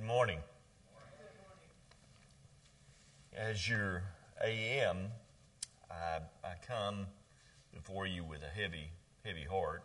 Good 0.00 0.06
morning. 0.06 0.38
As 3.36 3.68
your 3.68 4.02
AM, 4.42 4.96
I, 5.90 6.20
I 6.42 6.54
come 6.66 7.06
before 7.70 8.06
you 8.06 8.24
with 8.24 8.40
a 8.42 8.48
heavy, 8.48 8.92
heavy 9.26 9.44
heart, 9.44 9.82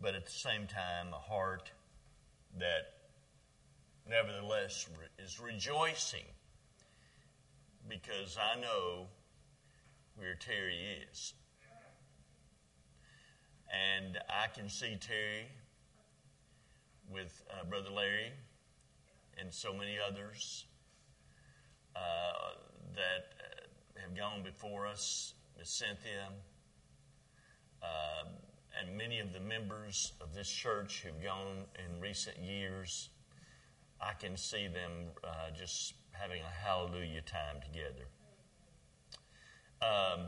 but 0.00 0.16
at 0.16 0.24
the 0.24 0.32
same 0.32 0.66
time, 0.66 1.12
a 1.12 1.32
heart 1.32 1.70
that 2.58 2.94
nevertheless 4.10 4.88
is 5.16 5.38
rejoicing 5.38 6.26
because 7.88 8.36
I 8.36 8.60
know 8.60 9.06
where 10.16 10.34
Terry 10.34 10.80
is. 11.08 11.34
And 13.72 14.18
I 14.28 14.48
can 14.48 14.68
see 14.68 14.96
Terry 14.96 15.46
with 17.08 17.44
uh, 17.48 17.64
Brother 17.64 17.90
Larry 17.90 18.32
and 19.40 19.52
so 19.52 19.72
many 19.72 19.96
others 19.98 20.66
uh, 21.96 22.00
that 22.94 23.34
uh, 23.38 24.00
have 24.00 24.16
gone 24.16 24.42
before 24.42 24.86
us, 24.86 25.34
Miss 25.58 25.70
Cynthia, 25.70 26.28
uh, 27.82 28.28
and 28.80 28.96
many 28.96 29.20
of 29.20 29.32
the 29.32 29.40
members 29.40 30.12
of 30.20 30.34
this 30.34 30.48
church 30.48 31.02
who've 31.04 31.22
gone 31.22 31.64
in 31.78 32.00
recent 32.00 32.38
years. 32.38 33.10
I 34.00 34.14
can 34.14 34.36
see 34.36 34.66
them 34.66 35.10
uh, 35.22 35.50
just 35.56 35.94
having 36.12 36.40
a 36.42 36.66
hallelujah 36.66 37.22
time 37.22 37.60
together. 37.60 38.06
Um, 39.80 40.26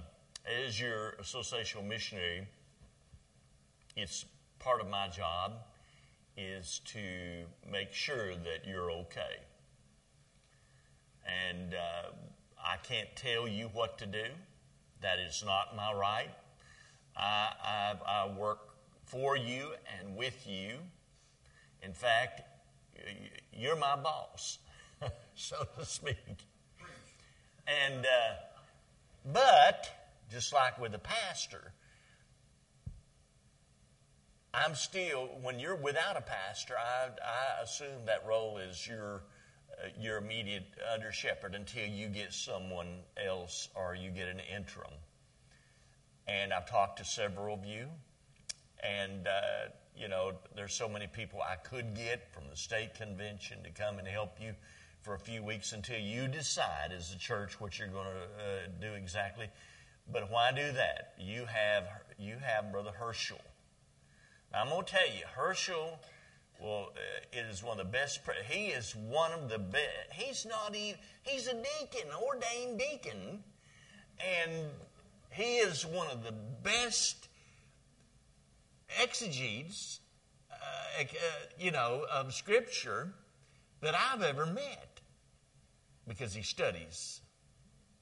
as 0.67 0.81
your 0.81 1.15
associational 1.21 1.87
missionary, 1.87 2.47
it's 3.97 4.27
part 4.59 4.81
of 4.81 4.89
my 4.89 5.09
job 5.09 5.53
is 6.37 6.81
to 6.87 6.99
make 7.71 7.93
sure 7.93 8.35
that 8.35 8.67
you're 8.67 8.91
okay. 8.91 9.41
And 11.27 11.75
uh, 11.75 12.11
I 12.63 12.77
can't 12.83 13.09
tell 13.17 13.47
you 13.47 13.71
what 13.73 13.99
to 13.99 14.07
do. 14.07 14.25
That 15.01 15.19
is 15.19 15.43
not 15.45 15.77
my 15.77 15.93
right. 15.93 16.31
I, 17.17 17.49
I, 17.63 17.95
I 18.07 18.39
work 18.39 18.59
for 19.05 19.37
you 19.37 19.71
and 19.99 20.17
with 20.17 20.47
you. 20.47 20.73
In 21.83 21.93
fact, 21.93 22.43
you're 23.53 23.77
my 23.77 23.97
boss, 23.97 24.59
so 25.35 25.57
to 25.79 25.85
speak. 25.85 26.47
And, 27.67 28.05
uh, 28.05 29.31
but, 29.33 29.89
just 30.31 30.53
like 30.53 30.79
with 30.81 30.95
a 30.95 30.99
pastor, 30.99 31.73
I'm 34.55 34.77
still, 34.77 35.31
when 35.43 35.59
you're 35.59 35.75
without 35.75 36.17
a 36.17 36.21
pastor, 36.21 36.75
I, 36.79 37.09
I 37.09 37.63
assume 37.63 38.07
that 38.07 38.25
role 38.25 38.59
is 38.59 38.87
your, 38.87 39.25
uh, 39.73 39.89
your 39.99 40.19
immediate 40.19 40.67
under 40.93 41.11
shepherd 41.11 41.57
until 41.57 41.87
you 41.87 42.07
get 42.07 42.33
someone 42.33 43.01
else 43.17 43.69
or 43.75 43.97
you 43.97 44.11
get 44.11 44.29
an 44.29 44.41
interim. 44.55 44.93
And 46.29 46.53
I've 46.53 46.71
talked 46.71 46.99
to 46.99 47.05
several 47.05 47.55
of 47.55 47.65
you, 47.65 47.89
and, 48.81 49.27
uh, 49.27 49.71
you 49.97 50.09
know, 50.09 50.35
there's 50.55 50.73
so 50.73 50.89
many 50.89 51.09
people 51.09 51.41
I 51.43 51.57
could 51.57 51.97
get 51.97 52.33
from 52.33 52.45
the 52.49 52.57
state 52.57 52.95
convention 52.95 53.59
to 53.65 53.71
come 53.71 53.99
and 53.99 54.07
help 54.07 54.37
you 54.41 54.55
for 55.03 55.15
a 55.15 55.19
few 55.19 55.43
weeks 55.43 55.73
until 55.73 55.99
you 55.99 56.29
decide 56.29 56.93
as 56.97 57.13
a 57.13 57.19
church 57.19 57.61
what 57.61 57.79
you're 57.79 57.89
going 57.89 58.07
to 58.07 58.45
uh, 58.45 58.69
do 58.81 58.95
exactly. 58.95 59.49
But 60.11 60.31
why 60.31 60.53
do 60.53 60.71
that? 60.73 61.15
You 61.19 61.45
have, 61.47 61.89
you 62.19 62.37
have 62.41 62.71
Brother 62.71 62.93
Herschel 62.93 63.41
I'm 64.57 64.69
going 64.69 64.85
to 64.85 64.93
tell 64.93 65.07
you, 65.07 65.25
Herschel 65.35 65.99
well, 66.61 66.93
uh, 66.95 67.39
is 67.51 67.63
one 67.63 67.81
of 67.81 67.87
the 67.87 67.93
best. 67.93 68.21
He 68.49 68.67
is 68.67 68.95
one 68.95 69.33
of 69.33 69.49
the 69.49 69.59
best. 69.59 70.13
He's 70.13 70.47
not 70.47 70.75
even, 70.75 70.99
he's 71.23 71.47
a 71.49 71.55
deacon, 71.55 72.09
ordained 72.23 72.79
deacon, 72.79 73.43
and 74.19 74.53
he 75.31 75.57
is 75.57 75.85
one 75.85 76.09
of 76.09 76.23
the 76.23 76.33
best 76.63 77.29
exegetes, 79.01 80.01
uh, 80.51 81.03
uh, 81.03 81.05
you 81.59 81.73
know, 81.73 82.07
of 82.13 82.33
Scripture 82.33 83.13
that 83.81 83.95
I've 83.95 84.23
ever 84.23 84.47
met 84.47 85.01
because 86.07 86.33
he 86.35 86.43
studies. 86.43 87.21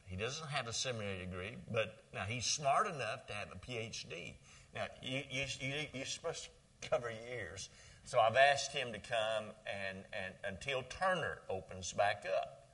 He 0.05 0.17
doesn't 0.17 0.49
have 0.49 0.69
a 0.69 0.73
seminary 0.73 1.21
degree, 1.21 1.57
but 1.73 2.05
now 2.13 2.25
he's 2.29 2.45
smart 2.45 2.87
enough 2.87 3.27
to 3.29 3.33
have 3.33 3.49
a 3.51 3.57
PhD. 3.57 4.35
Now, 4.75 4.87
you, 5.03 5.23
you, 5.31 5.45
you, 5.61 5.75
you're 5.93 6.05
supposed 6.05 6.49
to 6.81 6.89
cover 6.89 7.11
years. 7.29 7.69
So 8.05 8.19
I've 8.19 8.37
asked 8.37 8.73
him 8.73 8.93
to 8.93 8.99
come 8.99 9.53
and, 9.67 9.99
and 10.13 10.35
until 10.45 10.83
Turner 10.89 11.39
opens 11.49 11.93
back 11.93 12.25
up 12.27 12.69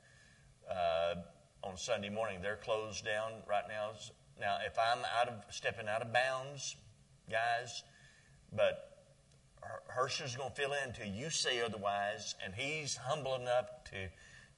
uh, 0.71 1.67
on 1.67 1.77
Sunday 1.77 2.09
morning. 2.09 2.41
They're 2.41 2.57
closed 2.57 3.05
down 3.05 3.33
right 3.49 3.65
now. 3.69 3.91
Now, 4.41 4.59
if 4.65 4.79
I'm 4.79 5.05
out 5.21 5.29
of 5.29 5.35
stepping 5.55 5.89
out 5.89 6.03
of 6.03 6.13
bounds, 6.13 6.77
guys, 7.31 7.83
but 8.55 9.05
Herschel's 9.89 10.37
going 10.37 10.51
to 10.51 10.55
fill 10.55 10.73
in 10.73 10.91
until 10.91 11.07
you 11.07 11.31
say 11.31 11.61
otherwise, 11.61 12.35
and 12.43 12.55
he's 12.55 12.97
humble 12.97 13.35
enough 13.35 13.67
to 13.91 14.09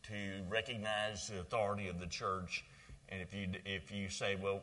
to 0.03 0.43
recognize 0.49 1.29
the 1.29 1.41
authority 1.41 1.89
of 1.89 2.01
the 2.01 2.07
church. 2.07 2.65
And 3.09 3.21
if 3.21 3.35
you 3.35 3.49
if 3.65 3.91
you 3.91 4.09
say, 4.09 4.37
well, 4.37 4.63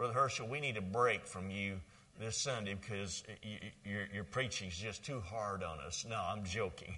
Brother 0.00 0.14
Herschel, 0.14 0.48
we 0.48 0.60
need 0.60 0.78
a 0.78 0.80
break 0.80 1.26
from 1.26 1.50
you 1.50 1.78
this 2.18 2.38
Sunday 2.38 2.72
because 2.72 3.22
you, 3.42 3.58
your, 3.84 4.06
your 4.14 4.24
preaching 4.24 4.68
is 4.68 4.74
just 4.78 5.04
too 5.04 5.20
hard 5.20 5.62
on 5.62 5.78
us. 5.80 6.06
No, 6.08 6.16
I'm 6.16 6.42
joking. 6.42 6.96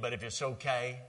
But 0.00 0.14
if 0.14 0.24
it's 0.24 0.40
okay, 0.40 1.00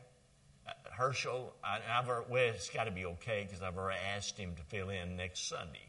uh, 0.67 0.71
Herschel, 0.91 1.53
I, 1.63 1.79
have 1.87 2.07
well, 2.07 2.49
it's 2.49 2.69
got 2.69 2.83
to 2.83 2.91
be 2.91 3.05
okay 3.05 3.47
because 3.47 3.63
I've 3.63 3.77
already 3.77 4.01
asked 4.13 4.37
him 4.37 4.53
to 4.55 4.61
fill 4.63 4.89
in 4.89 5.15
next 5.15 5.47
Sunday. 5.47 5.87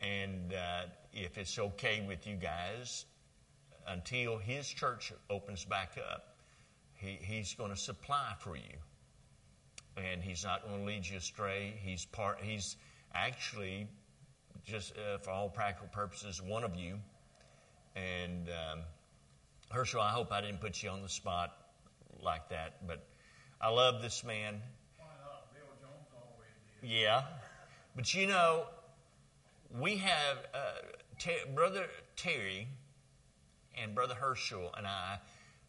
And 0.00 0.54
uh, 0.54 0.86
if 1.12 1.36
it's 1.36 1.58
okay 1.58 2.02
with 2.08 2.26
you 2.26 2.36
guys, 2.36 3.04
until 3.86 4.38
his 4.38 4.70
church 4.70 5.12
opens 5.28 5.66
back 5.66 5.98
up, 6.10 6.34
he, 6.94 7.18
he's 7.20 7.52
going 7.52 7.72
to 7.72 7.76
supply 7.76 8.32
for 8.38 8.56
you. 8.56 8.78
And 9.98 10.22
he's 10.22 10.44
not 10.44 10.66
going 10.66 10.80
to 10.80 10.86
lead 10.86 11.06
you 11.06 11.18
astray. 11.18 11.74
He's 11.84 12.06
part, 12.06 12.38
he's, 12.40 12.76
actually, 13.14 13.88
just 14.64 14.92
uh, 14.96 15.18
for 15.18 15.30
all 15.30 15.48
practical 15.48 15.88
purposes, 15.88 16.40
one 16.42 16.64
of 16.64 16.76
you. 16.76 16.98
And 17.96 18.48
um, 18.48 18.80
Herschel, 19.70 20.00
I 20.00 20.10
hope 20.10 20.32
I 20.32 20.40
didn't 20.40 20.60
put 20.60 20.82
you 20.82 20.90
on 20.90 21.02
the 21.02 21.08
spot 21.08 21.56
like 22.22 22.48
that, 22.50 22.86
but 22.86 23.06
I 23.60 23.68
love 23.68 24.02
this 24.02 24.24
man. 24.24 24.60
Yeah, 26.82 27.24
but 27.94 28.14
you 28.14 28.26
know, 28.26 28.64
we 29.78 29.96
have 29.98 30.38
uh, 30.54 30.58
Ter- 31.18 31.46
brother 31.54 31.86
Terry 32.16 32.68
and 33.76 33.94
brother 33.94 34.14
Herschel 34.14 34.72
and 34.76 34.86
I 34.86 35.18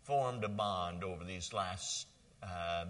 formed 0.03 0.43
a 0.43 0.49
bond 0.49 1.03
over 1.03 1.23
these 1.23 1.53
last 1.53 2.07
uh, 2.41 2.85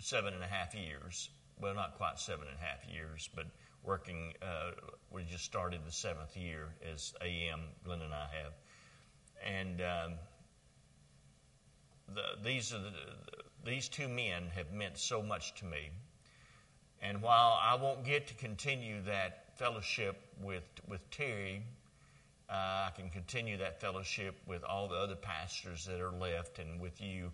seven 0.00 0.34
and 0.34 0.42
a 0.42 0.46
half 0.46 0.74
years 0.74 1.30
well, 1.60 1.74
not 1.74 1.96
quite 1.96 2.18
seven 2.18 2.46
and 2.48 2.56
a 2.56 2.60
half 2.60 2.86
years, 2.92 3.28
but 3.34 3.46
working, 3.82 4.32
uh, 4.42 4.72
we 5.10 5.24
just 5.24 5.44
started 5.44 5.80
the 5.86 5.92
seventh 5.92 6.36
year 6.36 6.68
as 6.92 7.14
AM, 7.22 7.60
Glenn 7.84 8.02
and 8.02 8.12
I 8.12 8.26
have. 8.42 8.52
And 9.44 9.80
um, 9.80 10.18
the, 12.14 12.22
these, 12.44 12.72
are 12.74 12.78
the, 12.78 12.92
these 13.64 13.88
two 13.88 14.08
men 14.08 14.48
have 14.54 14.72
meant 14.72 14.98
so 14.98 15.22
much 15.22 15.54
to 15.56 15.64
me. 15.64 15.90
And 17.00 17.22
while 17.22 17.58
I 17.62 17.76
won't 17.76 18.04
get 18.04 18.26
to 18.28 18.34
continue 18.34 19.02
that 19.02 19.56
fellowship 19.56 20.16
with, 20.42 20.64
with 20.88 21.08
Terry, 21.10 21.62
uh, 22.50 22.88
I 22.88 22.90
can 22.96 23.10
continue 23.10 23.56
that 23.58 23.80
fellowship 23.80 24.34
with 24.46 24.64
all 24.64 24.88
the 24.88 24.96
other 24.96 25.14
pastors 25.16 25.84
that 25.86 26.00
are 26.00 26.12
left 26.12 26.58
and 26.58 26.80
with 26.80 27.00
you. 27.00 27.30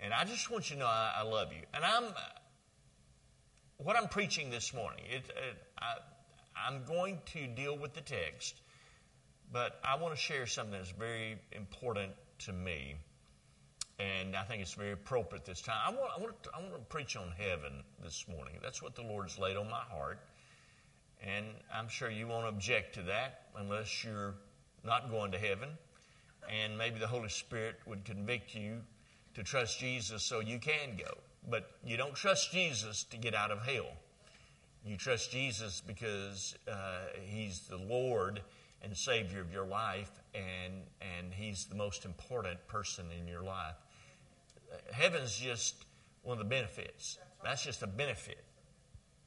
And 0.00 0.12
I 0.12 0.24
just 0.24 0.50
want 0.50 0.70
you 0.70 0.76
to 0.76 0.80
know 0.80 0.86
I, 0.86 1.16
I 1.18 1.22
love 1.22 1.52
you. 1.52 1.62
And 1.72 1.84
I'm, 1.84 2.04
what 3.82 3.96
I'm 3.96 4.08
preaching 4.08 4.50
this 4.50 4.74
morning, 4.74 5.04
it, 5.08 5.24
it, 5.28 5.56
I, 5.78 5.94
I'm 6.66 6.84
going 6.84 7.18
to 7.32 7.46
deal 7.46 7.76
with 7.78 7.94
the 7.94 8.02
text, 8.02 8.60
but 9.52 9.80
I 9.82 9.96
want 9.96 10.14
to 10.14 10.20
share 10.20 10.46
something 10.46 10.72
that's 10.72 10.90
very 10.90 11.38
important 11.52 12.12
to 12.40 12.52
me, 12.52 12.96
and 13.98 14.36
I 14.36 14.42
think 14.42 14.60
it's 14.60 14.74
very 14.74 14.92
appropriate 14.92 15.44
this 15.44 15.62
time. 15.62 15.78
I 15.86 15.90
want, 15.90 16.12
I 16.16 16.20
want, 16.20 16.42
to, 16.42 16.50
I 16.54 16.60
want 16.60 16.74
to 16.74 16.80
preach 16.80 17.16
on 17.16 17.32
heaven 17.38 17.82
this 18.02 18.26
morning. 18.28 18.54
That's 18.62 18.82
what 18.82 18.94
the 18.94 19.02
Lord's 19.02 19.38
laid 19.38 19.56
on 19.56 19.70
my 19.70 19.82
heart, 19.90 20.18
and 21.24 21.46
I'm 21.74 21.88
sure 21.88 22.10
you 22.10 22.26
won't 22.26 22.48
object 22.48 22.94
to 22.96 23.02
that 23.04 23.46
unless 23.56 24.04
you're 24.04 24.34
not 24.84 25.10
going 25.10 25.32
to 25.32 25.38
heaven, 25.38 25.70
and 26.50 26.76
maybe 26.76 26.98
the 26.98 27.06
Holy 27.06 27.28
Spirit 27.28 27.76
would 27.86 28.04
convict 28.04 28.54
you 28.54 28.82
to 29.34 29.42
trust 29.42 29.78
Jesus 29.78 30.22
so 30.22 30.40
you 30.40 30.58
can 30.58 30.96
go. 30.98 31.18
But 31.48 31.70
you 31.84 31.96
don't 31.96 32.14
trust 32.14 32.52
Jesus 32.52 33.04
to 33.04 33.16
get 33.16 33.34
out 33.34 33.50
of 33.50 33.64
hell. 33.64 33.92
You 34.84 34.96
trust 34.96 35.30
Jesus 35.30 35.82
because 35.86 36.54
uh, 36.70 37.06
He's 37.22 37.60
the 37.60 37.76
Lord 37.76 38.40
and 38.82 38.96
Savior 38.96 39.40
of 39.40 39.52
your 39.52 39.66
life, 39.66 40.10
and, 40.34 40.74
and 41.00 41.32
He's 41.32 41.66
the 41.66 41.74
most 41.74 42.04
important 42.04 42.66
person 42.66 43.06
in 43.18 43.28
your 43.28 43.42
life. 43.42 43.74
Heaven's 44.92 45.36
just 45.36 45.84
one 46.22 46.38
of 46.38 46.38
the 46.38 46.48
benefits. 46.48 47.18
That's 47.42 47.64
just 47.64 47.82
a 47.82 47.86
benefit. 47.86 48.44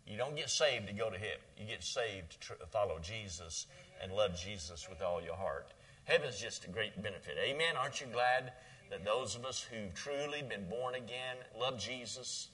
You 0.07 0.17
don't 0.17 0.35
get 0.35 0.49
saved 0.49 0.87
to 0.87 0.93
go 0.93 1.09
to 1.09 1.17
heaven. 1.17 1.41
You 1.57 1.65
get 1.65 1.83
saved 1.83 2.41
to 2.41 2.65
follow 2.71 2.99
Jesus 2.99 3.67
and 4.01 4.11
love 4.11 4.37
Jesus 4.37 4.89
with 4.89 5.01
all 5.01 5.21
your 5.21 5.35
heart. 5.35 5.73
Heaven's 6.05 6.39
just 6.39 6.65
a 6.65 6.69
great 6.69 7.01
benefit. 7.01 7.37
Amen. 7.41 7.75
Aren't 7.77 8.01
you 8.01 8.07
glad 8.11 8.51
that 8.89 9.05
those 9.05 9.35
of 9.35 9.45
us 9.45 9.61
who've 9.61 9.93
truly 9.93 10.41
been 10.41 10.69
born 10.69 10.95
again, 10.95 11.37
love 11.59 11.79
Jesus, 11.79 12.49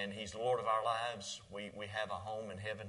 and 0.00 0.12
He's 0.12 0.34
Lord 0.34 0.60
of 0.60 0.66
our 0.66 0.84
lives, 0.84 1.40
we, 1.52 1.70
we 1.76 1.86
have 1.86 2.10
a 2.10 2.14
home 2.14 2.50
in 2.50 2.58
heaven? 2.58 2.86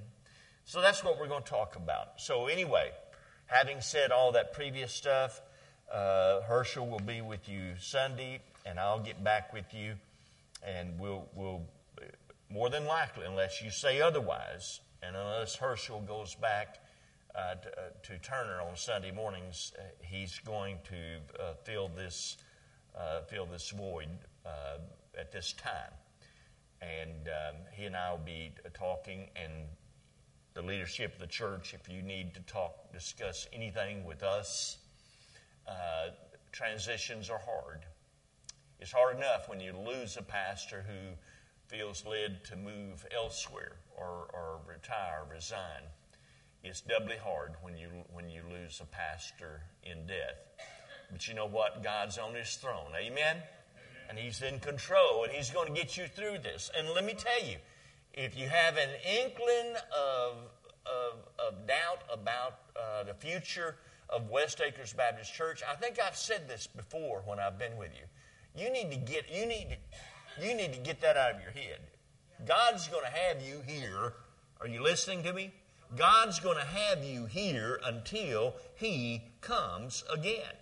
So 0.65 0.81
that's 0.81 1.03
what 1.03 1.19
we're 1.19 1.27
going 1.27 1.43
to 1.43 1.49
talk 1.49 1.75
about. 1.75 2.19
So, 2.19 2.47
anyway, 2.47 2.91
having 3.45 3.81
said 3.81 4.11
all 4.11 4.31
that 4.31 4.53
previous 4.53 4.91
stuff, 4.91 5.41
uh, 5.91 6.41
Herschel 6.41 6.87
will 6.87 6.99
be 6.99 7.21
with 7.21 7.47
you 7.47 7.73
Sunday, 7.79 8.41
and 8.65 8.79
I'll 8.79 8.99
get 8.99 9.23
back 9.23 9.53
with 9.53 9.73
you, 9.73 9.93
and 10.65 10.99
we'll, 10.99 11.27
we'll 11.35 11.61
more 12.49 12.69
than 12.69 12.85
likely, 12.85 13.25
unless 13.25 13.61
you 13.61 13.69
say 13.69 14.01
otherwise, 14.01 14.79
and 15.03 15.15
unless 15.15 15.55
Herschel 15.55 16.01
goes 16.01 16.35
back 16.35 16.77
uh, 17.37 17.55
to, 17.55 17.69
uh, 17.69 17.81
to, 18.03 18.17
Turner 18.19 18.61
on 18.61 18.75
Sunday 18.75 19.11
mornings, 19.11 19.73
uh, 19.77 19.81
he's 19.99 20.39
going 20.39 20.77
to 20.85 21.41
uh, 21.43 21.53
fill 21.63 21.89
this 21.89 22.37
fill 23.27 23.45
this 23.45 23.71
void 23.71 24.07
at 25.19 25.31
this 25.31 25.51
time, 25.53 25.91
and 26.81 27.27
um, 27.27 27.55
he 27.73 27.85
and 27.85 27.95
I 27.95 28.11
will 28.11 28.19
be 28.19 28.51
talking 28.73 29.27
and 29.35 29.51
the 30.55 30.61
leadership 30.61 31.13
of 31.15 31.19
the 31.19 31.27
church, 31.27 31.73
if 31.73 31.93
you 31.93 32.01
need 32.01 32.33
to 32.33 32.39
talk, 32.41 32.91
discuss 32.93 33.45
anything 33.51 34.05
with 34.05 34.23
us, 34.23 34.77
uh, 35.67 36.11
transitions 36.53 37.29
are 37.29 37.41
hard. 37.45 37.81
It's 38.79 38.93
hard 38.93 39.17
enough 39.17 39.49
when 39.49 39.59
you 39.59 39.73
lose 39.73 40.15
a 40.15 40.21
pastor 40.21 40.85
who 40.87 41.15
feels 41.67 42.05
led 42.05 42.45
to 42.45 42.55
move 42.55 43.05
elsewhere 43.13 43.75
or, 43.97 44.29
or 44.33 44.59
retire, 44.65 45.23
resign. 45.29 45.81
It's 46.67 46.81
doubly 46.81 47.17
hard 47.23 47.53
when 47.61 47.77
you, 47.77 47.89
when 48.11 48.27
you 48.27 48.41
lose 48.51 48.81
a 48.81 48.85
pastor 48.85 49.61
in 49.83 50.07
death. 50.07 50.35
But 51.11 51.27
you 51.27 51.35
know 51.35 51.45
what? 51.45 51.83
God's 51.83 52.17
on 52.17 52.33
his 52.33 52.55
throne. 52.55 52.91
Amen? 52.99 53.37
And 54.09 54.17
he's 54.17 54.41
in 54.41 54.59
control 54.59 55.23
and 55.23 55.31
he's 55.31 55.51
going 55.51 55.67
to 55.67 55.79
get 55.79 55.95
you 55.95 56.07
through 56.07 56.39
this. 56.39 56.71
And 56.75 56.89
let 56.89 57.05
me 57.05 57.13
tell 57.13 57.47
you, 57.47 57.57
if 58.15 58.35
you 58.35 58.47
have 58.47 58.77
an 58.77 58.89
inkling 59.21 59.75
of, 59.95 60.37
of, 60.87 61.27
of 61.37 61.67
doubt 61.67 62.01
about 62.11 62.59
uh, 62.75 63.03
the 63.03 63.13
future 63.13 63.75
of 64.09 64.31
West 64.31 64.59
Acres 64.59 64.91
Baptist 64.91 65.35
Church, 65.35 65.61
I 65.69 65.75
think 65.75 65.99
I've 65.99 66.17
said 66.17 66.47
this 66.47 66.65
before 66.65 67.21
when 67.25 67.39
I've 67.39 67.59
been 67.59 67.77
with 67.77 67.91
you. 67.93 68.63
You 68.63 68.71
need 68.71 68.89
to 68.89 68.97
get 68.97 69.29
you 69.31 69.45
need 69.45 69.67
to, 69.69 70.47
you 70.47 70.55
need 70.55 70.73
to 70.73 70.79
get 70.79 70.99
that 71.01 71.15
out 71.15 71.35
of 71.35 71.41
your 71.41 71.51
head. 71.51 71.79
God's 72.47 72.87
going 72.87 73.03
to 73.03 73.11
have 73.11 73.43
you 73.43 73.61
here. 73.67 74.13
Are 74.61 74.67
you 74.67 74.81
listening 74.81 75.21
to 75.23 75.33
me? 75.33 75.51
God's 75.95 76.39
going 76.39 76.57
to 76.57 76.65
have 76.65 77.03
you 77.03 77.25
here 77.25 77.79
until 77.83 78.55
He 78.75 79.23
comes 79.41 80.03
again. 80.11 80.55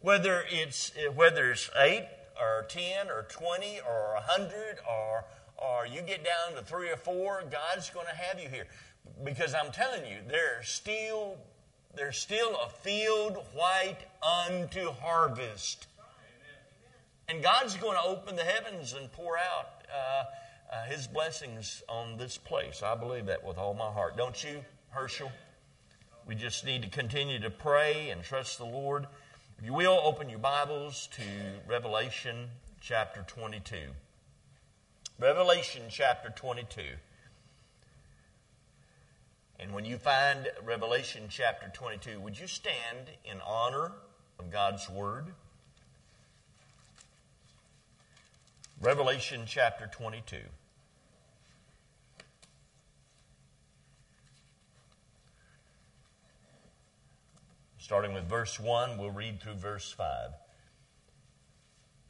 Whether 0.00 0.44
it's 0.48 0.92
whether 1.14 1.50
it's 1.50 1.70
eight 1.76 2.06
or 2.40 2.64
ten 2.68 3.08
or 3.08 3.26
twenty 3.28 3.80
or 3.80 4.14
a 4.14 4.20
hundred 4.20 4.78
or 4.88 5.24
or 5.58 5.86
you 5.86 6.02
get 6.02 6.24
down 6.24 6.56
to 6.56 6.62
three 6.62 6.90
or 6.90 6.96
four, 6.96 7.42
God's 7.50 7.90
going 7.90 8.06
to 8.06 8.14
have 8.14 8.40
you 8.40 8.48
here. 8.48 8.66
Because 9.24 9.54
I'm 9.54 9.72
telling 9.72 10.04
you, 10.06 10.18
there's 10.28 10.68
still, 10.68 11.36
there's 11.96 12.16
still 12.16 12.56
a 12.64 12.68
field 12.68 13.38
white 13.54 13.98
unto 14.22 14.92
harvest. 14.92 15.88
And 17.28 17.42
God's 17.42 17.76
going 17.76 17.96
to 17.96 18.08
open 18.08 18.36
the 18.36 18.44
heavens 18.44 18.92
and 18.92 19.10
pour 19.12 19.36
out 19.36 19.82
uh, 19.92 20.24
uh, 20.72 20.84
His 20.84 21.06
blessings 21.06 21.82
on 21.88 22.16
this 22.16 22.36
place. 22.38 22.82
I 22.82 22.94
believe 22.94 23.26
that 23.26 23.44
with 23.44 23.58
all 23.58 23.74
my 23.74 23.90
heart. 23.90 24.16
Don't 24.16 24.42
you, 24.42 24.64
Herschel? 24.90 25.30
We 26.26 26.34
just 26.34 26.64
need 26.64 26.82
to 26.82 26.90
continue 26.90 27.40
to 27.40 27.50
pray 27.50 28.10
and 28.10 28.22
trust 28.22 28.58
the 28.58 28.66
Lord. 28.66 29.06
If 29.58 29.64
you 29.64 29.72
will, 29.72 30.00
open 30.04 30.28
your 30.28 30.38
Bibles 30.38 31.08
to 31.12 31.22
Revelation 31.66 32.48
chapter 32.80 33.24
22. 33.26 33.76
Revelation 35.18 35.82
chapter 35.88 36.30
22. 36.30 36.82
And 39.58 39.72
when 39.72 39.84
you 39.84 39.96
find 39.96 40.48
Revelation 40.64 41.24
chapter 41.28 41.70
22, 41.72 42.20
would 42.20 42.38
you 42.38 42.46
stand 42.46 43.10
in 43.24 43.40
honor 43.40 43.92
of 44.38 44.50
God's 44.52 44.88
Word? 44.88 45.26
Revelation 48.80 49.42
chapter 49.46 49.88
22. 49.88 50.36
Starting 57.88 58.12
with 58.12 58.28
verse 58.28 58.60
1, 58.60 58.98
we'll 58.98 59.10
read 59.10 59.40
through 59.40 59.54
verse 59.54 59.90
5. 59.90 60.32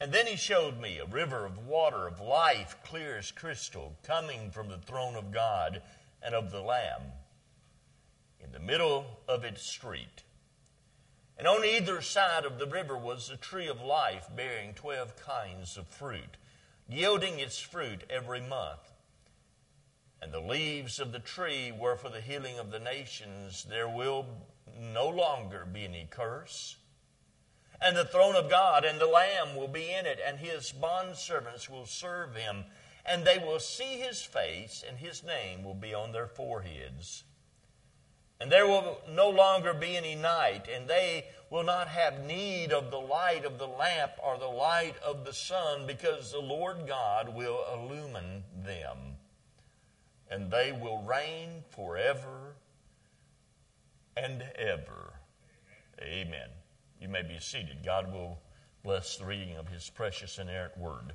And 0.01 0.11
then 0.11 0.27
he 0.27 0.35
showed 0.35 0.77
me 0.77 0.97
a 0.97 1.05
river 1.05 1.45
of 1.45 1.65
water 1.67 2.05
of 2.05 2.19
life, 2.19 2.75
clear 2.83 3.15
as 3.15 3.31
crystal, 3.31 3.95
coming 4.03 4.51
from 4.51 4.67
the 4.67 4.77
throne 4.77 5.15
of 5.15 5.31
God 5.31 5.81
and 6.21 6.35
of 6.35 6.51
the 6.51 6.59
Lamb, 6.59 7.13
in 8.43 8.51
the 8.51 8.59
middle 8.59 9.21
of 9.25 9.45
its 9.45 9.65
street. 9.65 10.23
And 11.37 11.47
on 11.47 11.63
either 11.63 12.01
side 12.01 12.43
of 12.43 12.59
the 12.59 12.67
river 12.67 12.97
was 12.97 13.29
a 13.29 13.37
tree 13.37 13.69
of 13.69 13.79
life, 13.79 14.27
bearing 14.35 14.73
twelve 14.73 15.15
kinds 15.15 15.77
of 15.77 15.87
fruit, 15.87 16.35
yielding 16.89 17.39
its 17.39 17.57
fruit 17.57 18.03
every 18.09 18.41
month. 18.41 18.91
And 20.21 20.33
the 20.33 20.41
leaves 20.41 20.99
of 20.99 21.13
the 21.13 21.19
tree 21.19 21.71
were 21.71 21.95
for 21.95 22.09
the 22.09 22.19
healing 22.19 22.59
of 22.59 22.69
the 22.69 22.81
nations. 22.81 23.65
There 23.69 23.87
will 23.87 24.25
no 24.79 25.07
longer 25.07 25.67
be 25.71 25.83
any 25.85 26.07
curse 26.09 26.77
and 27.81 27.95
the 27.95 28.05
throne 28.05 28.35
of 28.35 28.49
God 28.49 28.83
and 28.83 28.99
the 28.99 29.07
Lamb 29.07 29.55
will 29.55 29.67
be 29.67 29.91
in 29.91 30.05
it, 30.05 30.19
and 30.25 30.37
his 30.37 30.73
bondservants 30.73 31.69
will 31.69 31.85
serve 31.85 32.35
him, 32.35 32.65
and 33.05 33.23
they 33.23 33.37
will 33.37 33.59
see 33.59 33.99
his 33.99 34.21
face, 34.21 34.83
and 34.87 34.97
his 34.97 35.23
name 35.23 35.63
will 35.63 35.75
be 35.75 35.93
on 35.93 36.11
their 36.11 36.27
foreheads. 36.27 37.23
And 38.41 38.51
there 38.51 38.67
will 38.67 38.99
no 39.09 39.29
longer 39.29 39.73
be 39.73 39.97
any 39.97 40.15
night, 40.15 40.67
and 40.73 40.87
they 40.87 41.25
will 41.49 41.63
not 41.63 41.87
have 41.87 42.25
need 42.25 42.71
of 42.71 42.91
the 42.91 42.99
light 42.99 43.45
of 43.45 43.57
the 43.57 43.67
lamp 43.67 44.11
or 44.23 44.37
the 44.37 44.47
light 44.47 44.95
of 45.05 45.25
the 45.25 45.33
sun, 45.33 45.87
because 45.87 46.31
the 46.31 46.39
Lord 46.39 46.85
God 46.85 47.33
will 47.33 47.63
illumine 47.73 48.43
them, 48.63 48.97
and 50.29 50.51
they 50.51 50.71
will 50.71 51.01
reign 51.01 51.63
forever 51.69 52.48
and 54.15 54.43
ever. 54.57 55.13
Amen. 56.01 56.49
You 56.99 57.09
may 57.09 57.21
be 57.21 57.37
seated. 57.39 57.83
God 57.83 58.11
will 58.11 58.39
bless 58.83 59.17
the 59.17 59.25
reading 59.25 59.57
of 59.57 59.67
His 59.67 59.89
precious 59.89 60.37
and 60.37 60.49
inerrant 60.49 60.77
word. 60.77 61.13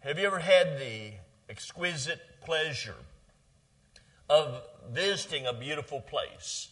Have 0.00 0.18
you 0.18 0.26
ever 0.26 0.38
had 0.38 0.78
the 0.78 1.14
exquisite 1.48 2.20
pleasure 2.40 2.96
of 4.28 4.62
visiting 4.92 5.46
a 5.46 5.52
beautiful 5.52 6.00
place? 6.00 6.68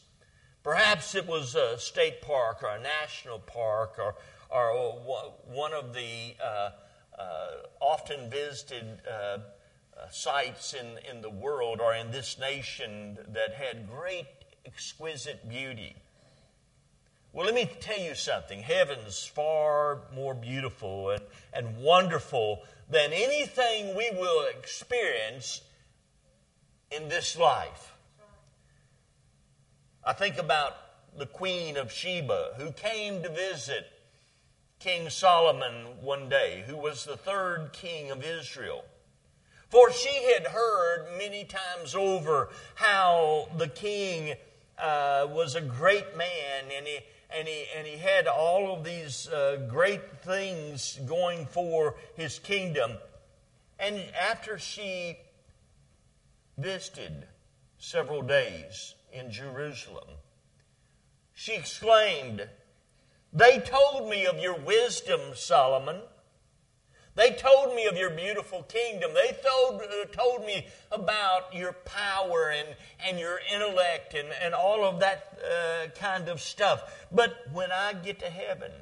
Perhaps 0.63 1.15
it 1.15 1.27
was 1.27 1.55
a 1.55 1.79
state 1.79 2.23
park 2.23 2.63
or 2.63 2.71
a 2.71 2.81
national 2.81 3.39
park 3.39 3.99
or, 3.99 4.15
or 4.51 5.33
one 5.47 5.73
of 5.73 5.93
the 5.93 6.35
uh, 6.43 6.71
uh, 7.19 7.47
often 7.81 8.31
visited 8.31 9.01
uh, 9.11 9.39
Uh, 9.97 10.09
sites 10.11 10.75
in, 10.75 10.99
in 11.09 11.23
the 11.23 11.31
world 11.31 11.81
or 11.81 11.95
in 11.95 12.11
this 12.11 12.37
nation 12.39 13.17
that 13.29 13.55
had 13.55 13.89
great, 13.89 14.27
exquisite 14.67 15.49
beauty. 15.49 15.95
Well, 17.33 17.47
let 17.47 17.55
me 17.55 17.71
tell 17.81 18.01
you 18.01 18.17
something. 18.17 18.61
Heaven's 18.61 19.25
far 19.25 20.01
more 20.13 20.35
beautiful 20.35 21.11
and, 21.11 21.23
and 21.53 21.79
wonderful 21.79 22.63
than 22.91 23.13
anything 23.13 23.97
we 23.97 24.11
will 24.13 24.47
experience 24.49 25.61
in 26.91 27.09
this 27.09 27.39
life. 27.39 27.93
I 30.05 30.13
think 30.13 30.39
about 30.39 30.73
the 31.17 31.27
Queen 31.27 31.77
of 31.77 31.93
Sheba 31.93 32.55
who 32.59 32.73
came 32.73 33.23
to 33.23 33.29
visit 33.29 33.87
King 34.81 35.09
Solomon 35.09 36.01
one 36.03 36.29
day, 36.29 36.65
who 36.67 36.77
was 36.77 37.05
the 37.05 37.17
third 37.17 37.73
king 37.73 38.11
of 38.11 38.25
Israel. 38.25 38.85
For 39.68 39.90
she 39.92 40.33
had 40.33 40.47
heard 40.47 41.06
many 41.18 41.44
times 41.44 41.94
over 41.94 42.50
how 42.75 43.49
the 43.56 43.68
king 43.68 44.35
uh, 44.78 45.26
was 45.30 45.54
a 45.54 45.61
great 45.61 46.16
man 46.16 46.64
and 46.76 46.87
he 46.87 46.99
and 47.37 47.49
he, 47.49 47.64
and 47.76 47.87
he 47.87 47.99
had 47.99 48.28
all 48.28 48.73
of 48.73 48.85
these 48.85 49.28
uh, 49.28 49.66
great 49.68 50.23
things 50.23 51.00
going 51.04 51.47
for 51.47 51.97
his 52.14 52.38
kingdom. 52.38 52.92
And 53.78 54.00
after 54.30 54.56
she 54.56 55.18
visited 56.56 57.26
several 57.78 58.23
days 58.23 58.94
in 59.12 59.30
Jerusalem. 59.30 60.09
She 61.35 61.54
exclaimed, 61.54 62.49
They 63.33 63.59
told 63.59 64.09
me 64.09 64.26
of 64.26 64.38
your 64.38 64.56
wisdom, 64.56 65.21
Solomon. 65.35 66.00
They 67.16 67.30
told 67.30 67.76
me 67.76 67.87
of 67.87 67.97
your 67.97 68.11
beautiful 68.11 68.64
kingdom. 68.64 69.12
They 69.14 69.37
told, 69.49 69.80
uh, 69.83 70.06
told 70.06 70.44
me 70.44 70.66
about 70.90 71.54
your 71.54 71.73
power 71.73 72.50
and, 72.50 72.68
and 73.06 73.21
your 73.21 73.38
intellect 73.52 74.14
and, 74.14 74.28
and 74.42 74.52
all 74.52 74.85
of 74.85 74.99
that 75.00 75.38
uh, 75.38 75.88
kind 75.99 76.28
of 76.28 76.40
stuff. 76.40 77.06
But 77.12 77.37
when 77.52 77.71
I 77.71 77.92
get 77.92 78.18
to 78.18 78.26
heaven, 78.30 78.73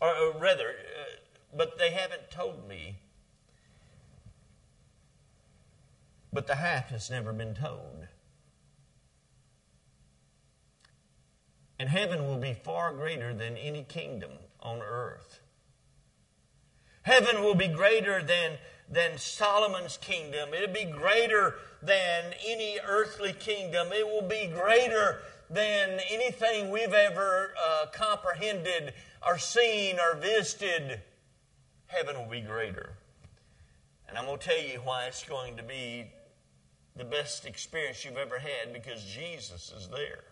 or, 0.00 0.14
or 0.14 0.38
rather, 0.38 0.68
uh, 0.68 1.16
but 1.56 1.78
they 1.78 1.90
haven't 1.90 2.30
told 2.30 2.68
me. 2.68 2.98
But 6.32 6.46
the 6.46 6.56
half 6.56 6.90
has 6.90 7.10
never 7.10 7.32
been 7.32 7.54
told. 7.54 8.06
And 11.78 11.88
heaven 11.88 12.26
will 12.26 12.38
be 12.38 12.54
far 12.54 12.92
greater 12.92 13.34
than 13.34 13.56
any 13.56 13.82
kingdom 13.82 14.30
on 14.60 14.80
earth. 14.80 15.40
Heaven 17.04 17.42
will 17.42 17.54
be 17.54 17.68
greater 17.68 18.22
than, 18.22 18.52
than 18.90 19.18
Solomon's 19.18 19.98
kingdom. 19.98 20.54
It'll 20.54 20.74
be 20.74 20.86
greater 20.86 21.56
than 21.82 22.32
any 22.46 22.78
earthly 22.82 23.34
kingdom. 23.34 23.88
It 23.92 24.06
will 24.06 24.26
be 24.26 24.46
greater 24.46 25.20
than 25.50 26.00
anything 26.10 26.70
we've 26.70 26.94
ever 26.94 27.52
uh, 27.62 27.86
comprehended 27.92 28.94
or 29.24 29.36
seen 29.36 29.98
or 30.00 30.16
visited. 30.18 31.02
Heaven 31.88 32.18
will 32.18 32.30
be 32.30 32.40
greater. 32.40 32.94
And 34.08 34.16
I'm 34.16 34.24
going 34.24 34.38
to 34.38 34.44
tell 34.44 34.62
you 34.62 34.78
why 34.78 35.04
it's 35.04 35.24
going 35.24 35.58
to 35.58 35.62
be 35.62 36.06
the 36.96 37.04
best 37.04 37.44
experience 37.44 38.02
you've 38.06 38.16
ever 38.16 38.38
had 38.38 38.72
because 38.72 39.04
Jesus 39.04 39.74
is 39.76 39.88
there. 39.88 40.24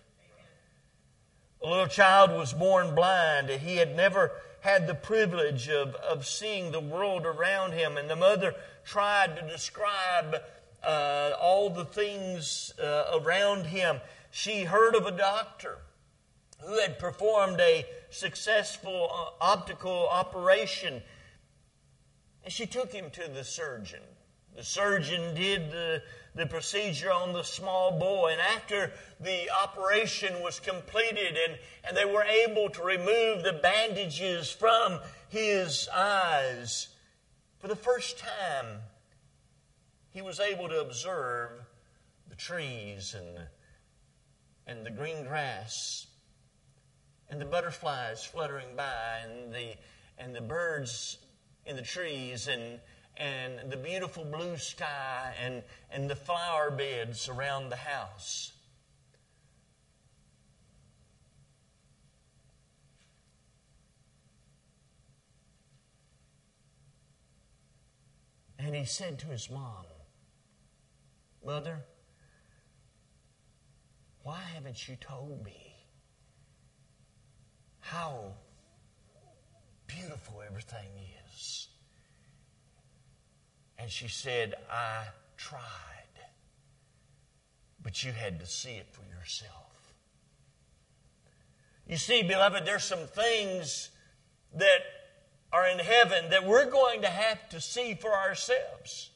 A 1.62 1.68
little 1.68 1.86
child 1.86 2.30
was 2.30 2.54
born 2.54 2.94
blind. 2.94 3.50
He 3.50 3.76
had 3.76 3.94
never 3.94 4.32
had 4.62 4.86
the 4.86 4.94
privilege 4.94 5.68
of, 5.68 5.96
of 5.96 6.24
seeing 6.24 6.70
the 6.70 6.80
world 6.80 7.26
around 7.26 7.72
him, 7.72 7.96
and 7.96 8.08
the 8.08 8.16
mother 8.16 8.54
tried 8.84 9.36
to 9.36 9.42
describe 9.48 10.36
uh, 10.84 11.32
all 11.40 11.68
the 11.68 11.84
things 11.84 12.72
uh, 12.80 13.18
around 13.20 13.66
him. 13.66 14.00
She 14.30 14.62
heard 14.62 14.94
of 14.94 15.04
a 15.04 15.10
doctor 15.10 15.78
who 16.60 16.78
had 16.78 17.00
performed 17.00 17.58
a 17.58 17.84
successful 18.10 19.10
uh, 19.12 19.44
optical 19.44 20.08
operation, 20.08 21.02
and 22.44 22.52
she 22.52 22.66
took 22.66 22.92
him 22.92 23.10
to 23.10 23.28
the 23.28 23.42
surgeon. 23.42 24.02
The 24.54 24.62
surgeon 24.62 25.34
did 25.34 25.72
the 25.72 26.02
the 26.34 26.46
procedure 26.46 27.12
on 27.12 27.32
the 27.32 27.42
small 27.42 27.98
boy. 27.98 28.32
And 28.32 28.40
after 28.40 28.92
the 29.20 29.50
operation 29.50 30.42
was 30.42 30.60
completed 30.60 31.36
and, 31.48 31.58
and 31.86 31.96
they 31.96 32.04
were 32.04 32.24
able 32.24 32.70
to 32.70 32.82
remove 32.82 33.42
the 33.42 33.58
bandages 33.62 34.50
from 34.50 35.00
his 35.28 35.88
eyes, 35.94 36.88
for 37.58 37.68
the 37.68 37.76
first 37.76 38.18
time, 38.18 38.80
he 40.10 40.22
was 40.22 40.40
able 40.40 40.68
to 40.68 40.80
observe 40.80 41.50
the 42.28 42.36
trees 42.36 43.14
and, 43.14 43.38
and 44.66 44.86
the 44.86 44.90
green 44.90 45.24
grass 45.24 46.06
and 47.30 47.40
the 47.40 47.46
butterflies 47.46 48.24
fluttering 48.24 48.76
by 48.76 49.20
and 49.24 49.54
the, 49.54 49.74
and 50.18 50.34
the 50.34 50.40
birds 50.40 51.18
in 51.64 51.76
the 51.76 51.82
trees 51.82 52.48
and 52.48 52.80
and 53.16 53.70
the 53.70 53.76
beautiful 53.76 54.24
blue 54.24 54.56
sky 54.56 55.34
and, 55.42 55.62
and 55.90 56.08
the 56.08 56.16
flower 56.16 56.70
beds 56.70 57.28
around 57.28 57.68
the 57.68 57.76
house. 57.76 58.52
And 68.58 68.76
he 68.76 68.84
said 68.84 69.18
to 69.20 69.26
his 69.26 69.50
mom, 69.50 69.84
Mother, 71.44 71.84
why 74.22 74.40
haven't 74.54 74.88
you 74.88 74.96
told 74.96 75.44
me 75.44 75.74
how 77.80 78.34
beautiful 79.88 80.42
everything 80.46 80.88
is? 81.26 81.68
And 83.82 83.90
she 83.90 84.06
said, 84.06 84.54
I 84.70 85.06
tried, 85.36 85.60
but 87.82 88.04
you 88.04 88.12
had 88.12 88.38
to 88.38 88.46
see 88.46 88.74
it 88.74 88.86
for 88.92 89.02
yourself. 89.12 89.92
You 91.88 91.96
see, 91.96 92.22
beloved, 92.22 92.64
there's 92.64 92.84
some 92.84 93.08
things 93.08 93.90
that 94.54 94.82
are 95.52 95.66
in 95.66 95.80
heaven 95.80 96.30
that 96.30 96.46
we're 96.46 96.70
going 96.70 97.02
to 97.02 97.08
have 97.08 97.48
to 97.48 97.60
see 97.60 97.94
for 97.94 98.12
ourselves. 98.12 99.10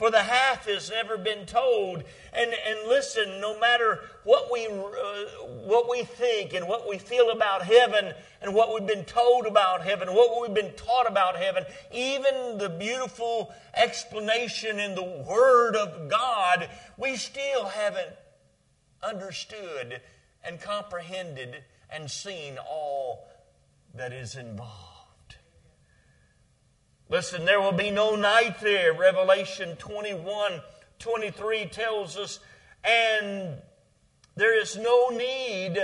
For 0.00 0.10
the 0.10 0.22
half 0.22 0.64
has 0.64 0.88
never 0.88 1.18
been 1.18 1.44
told. 1.44 2.04
And, 2.32 2.54
and 2.66 2.88
listen, 2.88 3.38
no 3.38 3.60
matter 3.60 4.00
what 4.24 4.50
we, 4.50 4.66
uh, 4.66 4.70
what 5.66 5.90
we 5.90 6.04
think 6.04 6.54
and 6.54 6.66
what 6.66 6.88
we 6.88 6.96
feel 6.96 7.28
about 7.28 7.66
heaven 7.66 8.14
and 8.40 8.54
what 8.54 8.72
we've 8.72 8.86
been 8.86 9.04
told 9.04 9.44
about 9.44 9.82
heaven, 9.82 10.08
what 10.14 10.40
we've 10.40 10.54
been 10.54 10.72
taught 10.72 11.06
about 11.06 11.36
heaven, 11.36 11.66
even 11.92 12.56
the 12.56 12.70
beautiful 12.70 13.52
explanation 13.76 14.80
in 14.80 14.94
the 14.94 15.22
Word 15.28 15.76
of 15.76 16.08
God, 16.08 16.70
we 16.96 17.16
still 17.16 17.66
haven't 17.66 18.16
understood 19.02 20.00
and 20.42 20.58
comprehended 20.58 21.62
and 21.90 22.10
seen 22.10 22.56
all 22.56 23.28
that 23.94 24.14
is 24.14 24.34
involved. 24.34 24.89
Listen, 27.10 27.44
there 27.44 27.60
will 27.60 27.72
be 27.72 27.90
no 27.90 28.14
night 28.14 28.60
there. 28.60 28.94
Revelation 28.94 29.74
21 29.76 30.60
23 31.00 31.66
tells 31.66 32.16
us, 32.16 32.38
and 32.84 33.56
there 34.36 34.60
is 34.60 34.76
no 34.76 35.08
need 35.08 35.82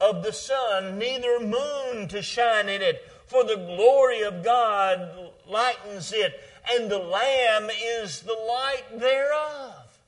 of 0.00 0.22
the 0.22 0.32
sun, 0.32 0.98
neither 0.98 1.40
moon 1.40 2.08
to 2.08 2.20
shine 2.20 2.68
in 2.68 2.82
it, 2.82 3.00
for 3.26 3.42
the 3.44 3.56
glory 3.56 4.22
of 4.22 4.44
God 4.44 5.30
lightens 5.48 6.12
it, 6.12 6.38
and 6.70 6.90
the 6.90 6.98
Lamb 6.98 7.70
is 8.02 8.20
the 8.20 8.36
light 8.48 9.00
thereof. 9.00 9.98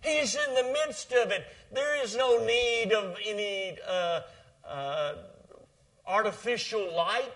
He's 0.00 0.34
in 0.34 0.54
the 0.54 0.72
midst 0.84 1.12
of 1.12 1.30
it. 1.30 1.44
There 1.72 2.02
is 2.02 2.16
no 2.16 2.44
need 2.44 2.92
of 2.92 3.16
any 3.26 3.76
uh, 3.86 4.20
uh, 4.66 5.14
artificial 6.06 6.96
light. 6.96 7.32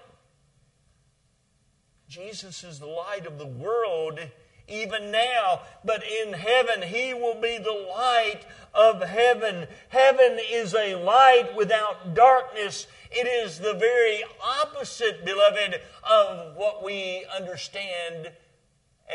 Jesus 2.14 2.62
is 2.62 2.78
the 2.78 2.86
light 2.86 3.26
of 3.26 3.38
the 3.38 3.46
world 3.46 4.20
even 4.68 5.10
now, 5.10 5.62
but 5.84 6.04
in 6.04 6.32
heaven 6.32 6.80
he 6.82 7.12
will 7.12 7.40
be 7.40 7.58
the 7.58 7.88
light 7.92 8.42
of 8.72 9.02
heaven. 9.02 9.66
Heaven 9.88 10.38
is 10.48 10.76
a 10.76 10.94
light 10.94 11.56
without 11.56 12.14
darkness. 12.14 12.86
It 13.10 13.26
is 13.26 13.58
the 13.58 13.74
very 13.74 14.22
opposite, 14.40 15.24
beloved, 15.24 15.80
of 16.08 16.54
what 16.54 16.84
we 16.84 17.26
understand 17.36 18.30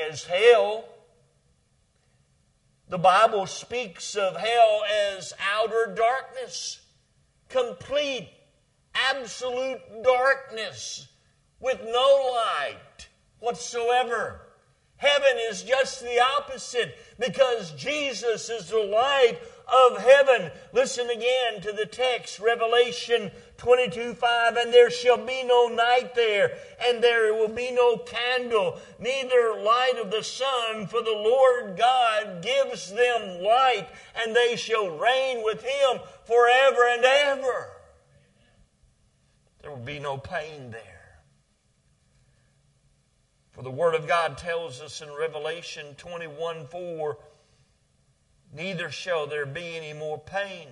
as 0.10 0.26
hell. 0.26 0.84
The 2.90 3.00
Bible 3.00 3.46
speaks 3.46 4.16
of 4.16 4.36
hell 4.36 4.82
as 5.16 5.32
outer 5.56 5.96
darkness, 5.96 6.82
complete, 7.48 8.28
absolute 8.94 10.04
darkness 10.04 11.08
with 11.60 11.82
no 11.84 12.32
light 12.36 13.08
whatsoever. 13.40 14.42
Heaven 14.98 15.38
is 15.50 15.64
just 15.64 16.02
the 16.02 16.22
opposite 16.38 16.98
because 17.18 17.72
Jesus 17.72 18.50
is 18.50 18.70
the 18.70 18.80
light 18.80 19.40
of 19.74 19.98
heaven. 19.98 20.52
Listen 20.74 21.10
again 21.10 21.62
to 21.62 21.72
the 21.72 21.86
text, 21.86 22.40
Revelation 22.40 23.32
22 23.56 24.14
5. 24.14 24.58
And 24.58 24.74
there 24.74 24.90
shall 24.90 25.18
be 25.18 25.44
no 25.44 25.68
night 25.68 26.16
there, 26.16 26.58
and 26.86 27.02
there 27.02 27.34
will 27.34 27.48
be 27.48 27.72
no 27.72 27.98
candle, 27.98 28.78
neither 29.00 29.62
light 29.64 29.96
of 30.04 30.12
the 30.12 30.24
sun, 30.24 30.88
for 30.88 31.02
the 31.02 31.12
Lord 31.12 31.78
God 31.78 32.42
gives 32.42 32.92
them 32.92 33.42
light, 33.42 33.88
and 34.22 34.36
they 34.36 34.58
shall 34.58 34.90
reign 34.90 35.46
with 35.46 35.64
him 35.64 36.00
forever 36.26 36.90
and 36.90 37.06
ever. 37.06 37.70
There 39.62 39.72
will 39.72 39.78
be 39.78 40.00
no 40.00 40.18
pain 40.18 40.72
there. 40.72 40.99
For 43.60 43.64
the 43.64 43.72
Word 43.72 43.94
of 43.94 44.08
God 44.08 44.38
tells 44.38 44.80
us 44.80 45.02
in 45.02 45.10
Revelation 45.14 45.88
21 45.98 46.68
4, 46.68 47.18
neither 48.54 48.90
shall 48.90 49.28
there 49.28 49.46
be 49.46 49.76
any 49.76 49.92
more 49.92 50.18
pain. 50.18 50.70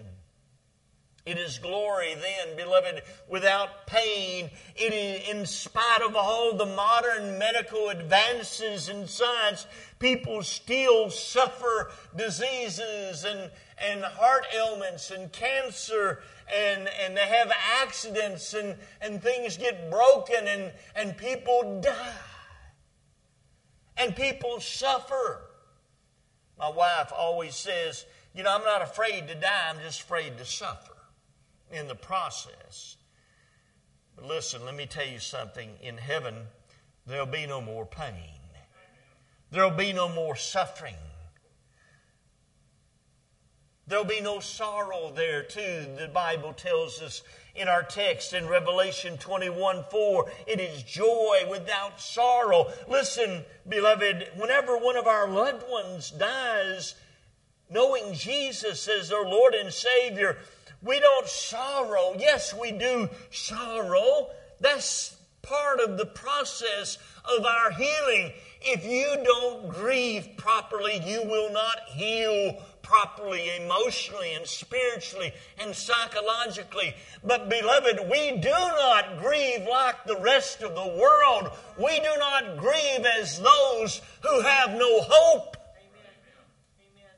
It 1.25 1.37
is 1.37 1.57
glory 1.57 2.15
then, 2.15 2.55
beloved, 2.55 3.01
without 3.27 3.87
pain. 3.87 4.49
It 4.77 4.93
is, 4.93 5.27
in 5.27 5.45
spite 5.45 6.01
of 6.01 6.15
all 6.15 6.55
the 6.55 6.65
modern 6.65 7.37
medical 7.37 7.89
advances 7.89 8.87
in 8.87 9.05
science, 9.05 9.67
people 9.99 10.41
still 10.41 11.09
suffer 11.09 11.91
diseases 12.15 13.25
and, 13.25 13.51
and 13.85 14.01
heart 14.01 14.45
ailments 14.55 15.11
and 15.11 15.29
cancer 15.33 16.21
and, 16.55 16.87
and 17.03 17.17
they 17.17 17.27
have 17.27 17.51
accidents 17.81 18.53
and, 18.53 18.77
and 19.01 19.21
things 19.21 19.57
get 19.57 19.91
broken 19.91 20.47
and, 20.47 20.71
and 20.95 21.17
people 21.17 21.81
die. 21.81 22.13
And 23.97 24.15
people 24.15 24.59
suffer. 24.59 25.41
My 26.57 26.69
wife 26.69 27.11
always 27.15 27.55
says, 27.55 28.05
you 28.33 28.43
know, 28.43 28.53
I'm 28.53 28.63
not 28.63 28.81
afraid 28.81 29.27
to 29.27 29.35
die, 29.35 29.69
I'm 29.69 29.79
just 29.79 30.01
afraid 30.01 30.37
to 30.37 30.45
suffer 30.45 30.93
in 31.71 31.87
the 31.87 31.95
process. 31.95 32.97
But 34.15 34.25
listen, 34.25 34.65
let 34.65 34.75
me 34.75 34.85
tell 34.85 35.07
you 35.07 35.19
something. 35.19 35.69
In 35.81 35.97
heaven, 35.97 36.35
there'll 37.05 37.25
be 37.25 37.45
no 37.45 37.61
more 37.61 37.85
pain, 37.85 38.39
there'll 39.51 39.71
be 39.71 39.93
no 39.93 40.09
more 40.09 40.35
suffering. 40.35 40.95
There'll 43.89 44.03
be 44.03 44.19
no 44.19 44.41
sorrow 44.41 45.13
there, 45.15 45.43
too. 45.43 45.85
The 45.97 46.09
Bible 46.13 46.51
tells 46.51 47.01
us 47.01 47.23
in 47.57 47.67
our 47.67 47.83
text 47.83 48.33
in 48.33 48.47
Revelation 48.47 49.17
21 49.17 49.83
4, 49.89 50.31
it 50.45 50.59
is 50.59 50.83
joy 50.83 51.45
without 51.49 51.99
sorrow. 51.99 52.71
Listen, 52.87 53.43
beloved, 53.67 54.29
whenever 54.35 54.77
one 54.77 54.95
of 54.95 55.07
our 55.07 55.27
loved 55.27 55.63
ones 55.69 56.11
dies, 56.11 56.95
knowing 57.69 58.13
Jesus 58.13 58.87
as 58.87 59.11
our 59.11 59.25
Lord 59.25 59.53
and 59.53 59.73
Savior, 59.73 60.37
we 60.81 60.99
don't 60.99 61.27
sorrow. 61.27 62.15
Yes, 62.17 62.53
we 62.53 62.71
do 62.71 63.09
sorrow. 63.31 64.29
That's 64.59 65.17
part 65.41 65.79
of 65.79 65.97
the 65.97 66.05
process 66.05 66.97
of 67.37 67.45
our 67.45 67.71
healing. 67.71 68.33
If 68.61 68.85
you 68.85 69.23
don't 69.23 69.69
grieve 69.69 70.29
properly, 70.37 71.01
you 71.05 71.23
will 71.23 71.51
not 71.51 71.81
heal 71.89 72.61
properly, 72.87 73.51
emotionally 73.57 74.33
and 74.33 74.47
spiritually 74.47 75.33
and 75.59 75.75
psychologically. 75.75 76.95
But, 77.23 77.49
beloved, 77.49 77.99
we 78.09 78.37
do 78.37 78.49
not 78.49 79.19
grieve 79.19 79.67
like 79.69 80.05
the 80.05 80.17
rest 80.17 80.63
of 80.63 80.73
the 80.73 80.87
world. 80.97 81.51
We 81.77 81.99
do 81.99 82.13
not 82.17 82.57
grieve 82.57 83.05
as 83.19 83.39
those 83.39 84.01
who 84.21 84.41
have 84.41 84.71
no 84.71 85.01
hope. 85.01 85.57
Amen. 85.57 86.11
Amen. 86.79 87.11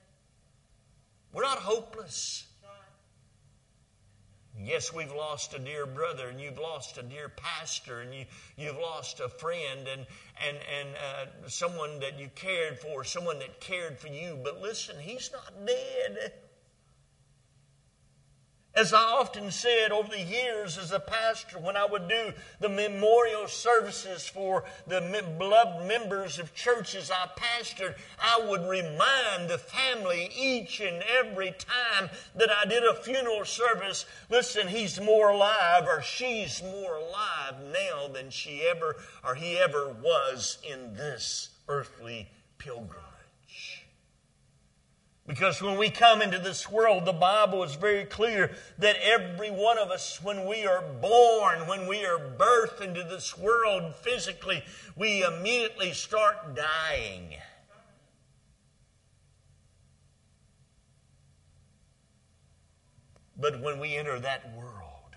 We're 1.34 1.44
not 1.44 1.60
hopeless. 1.60 2.49
Yes, 4.62 4.94
we've 4.94 5.12
lost 5.12 5.54
a 5.54 5.60
dear 5.60 5.86
brother, 5.86 6.28
and 6.28 6.40
you've 6.40 6.60
lost 6.60 6.98
a 6.98 7.04
dear 7.04 7.30
pastor, 7.30 8.02
and 8.02 8.14
you, 8.14 8.26
you've 8.58 8.78
lost 8.78 9.22
a 9.22 9.30
friend, 9.30 9.88
and, 9.88 10.06
and, 10.46 10.58
and 10.58 10.90
uh, 10.96 11.48
someone 11.48 12.00
that 12.02 12.20
you 12.20 12.30
cared 12.36 12.78
for, 12.78 13.06
someone 13.06 13.40
that 13.40 13.62
cared 13.62 13.98
for 13.98 14.10
you. 14.10 14.38
But 14.44 14.62
listen, 14.62 14.98
he's 15.00 15.32
not 15.32 15.66
dead. 15.66 16.34
As 18.80 18.94
I 18.94 19.02
often 19.02 19.52
said 19.52 19.92
over 19.92 20.08
the 20.08 20.22
years 20.22 20.78
as 20.78 20.94
a 20.94 21.02
pastor, 21.02 21.60
when 21.60 21.76
I 21.76 21.84
would 21.84 22.08
do 22.08 22.32
the 22.62 22.70
memorial 22.70 23.50
services 23.50 24.26
for 24.26 24.64
the 24.88 25.02
beloved 25.38 25.86
members 25.86 26.40
of 26.40 26.56
churches 26.56 27.12
I 27.12 27.28
pastored, 27.38 27.96
I 28.18 28.40
would 28.48 28.62
remind 28.62 29.50
the 29.50 29.58
family 29.58 30.32
each 30.34 30.80
and 30.80 31.04
every 31.04 31.52
time 31.52 32.10
that 32.36 32.50
I 32.50 32.70
did 32.70 32.86
a 32.86 32.96
funeral 32.96 33.44
service 33.44 34.06
listen, 34.30 34.70
he's 34.70 34.98
more 35.02 35.32
alive 35.32 35.84
or 35.86 36.02
she's 36.02 36.64
more 36.64 36.96
alive 36.96 37.56
now 37.74 38.08
than 38.08 38.30
she 38.30 38.62
ever 38.62 38.96
or 39.26 39.36
he 39.36 39.58
ever 39.58 39.90
was 40.02 40.58
in 40.64 40.94
this 40.94 41.50
earthly 41.68 42.30
pilgrim. 42.58 43.09
Because 45.30 45.62
when 45.62 45.78
we 45.78 45.92
come 45.92 46.24
into 46.24 46.40
this 46.40 46.72
world, 46.72 47.06
the 47.06 47.14
Bible 47.14 47.64
is 47.64 47.76
very 47.76 48.04
clear 48.04 48.50
that 48.80 48.96
every 48.96 49.52
one 49.52 49.78
of 49.78 49.92
us, 49.92 50.20
when 50.24 50.48
we 50.48 50.66
are 50.66 50.82
born, 50.82 51.68
when 51.68 51.86
we 51.86 52.04
are 52.04 52.18
birthed 52.18 52.82
into 52.82 53.04
this 53.04 53.38
world 53.38 53.94
physically, 53.94 54.64
we 54.96 55.24
immediately 55.24 55.94
start 55.94 56.56
dying. 56.56 57.36
But 63.38 63.62
when 63.62 63.80
we 63.80 63.98
enter 63.98 64.20
that 64.20 64.58
world, 64.58 65.16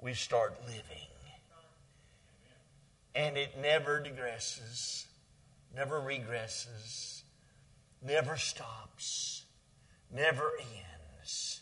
we 0.00 0.14
start 0.14 0.56
living. 0.66 0.82
And 3.14 3.36
it 3.36 3.56
never 3.56 4.00
digresses, 4.00 5.04
never 5.72 6.00
regresses 6.00 7.16
never 8.02 8.36
stops, 8.36 9.44
never 10.12 10.50
ends. 10.58 11.60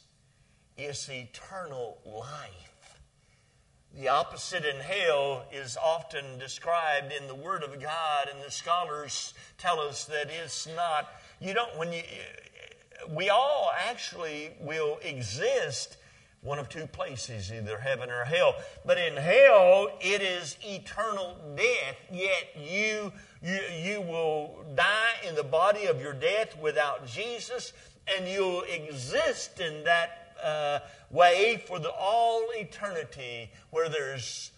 It's 0.77 1.09
eternal 1.09 1.99
life. 2.05 3.01
The 3.97 4.09
opposite 4.09 4.65
in 4.65 4.81
hell 4.81 5.45
is 5.53 5.77
often 5.77 6.39
described 6.39 7.13
in 7.13 7.29
the 7.29 7.35
Word 7.35 7.63
of 7.63 7.81
God, 7.81 8.29
and 8.33 8.43
the 8.43 8.51
scholars 8.51 9.35
tell 9.57 9.79
us 9.79 10.05
that 10.07 10.31
it's 10.43 10.67
not, 10.67 11.09
you 11.41 11.55
don't, 11.55 11.77
when 11.79 11.93
you, 11.93 12.03
we 13.09 13.31
all 13.31 13.71
actually 13.89 14.51
will 14.61 14.99
exist 15.03 15.97
one 16.45 16.59
of 16.59 16.69
two 16.69 16.87
places, 16.87 17.51
either 17.51 17.79
heaven 17.79 18.11
or 18.11 18.25
hell. 18.25 18.55
But 18.85 18.99
in 18.99 19.17
hell, 19.17 19.89
it 20.01 20.23
is 20.23 20.57
eternal 20.63 21.37
death, 21.57 21.97
yet 22.13 22.55
you, 22.57 23.13
you, 23.43 23.61
you 23.83 24.01
will 24.03 24.65
die 24.77 25.15
in 25.27 25.35
the 25.35 25.43
body 25.43 25.87
of 25.87 26.01
your 26.01 26.13
death 26.13 26.57
without 26.61 27.07
Jesus, 27.07 27.73
and 28.15 28.29
you'll 28.29 28.63
exist 28.63 29.59
in 29.59 29.85
that 29.85 30.37
uh, 30.43 30.81
way 31.11 31.65
for 31.67 31.79
the 31.79 31.91
all 31.91 32.45
eternity 32.55 33.51
where 33.71 33.89
there's 33.89 34.51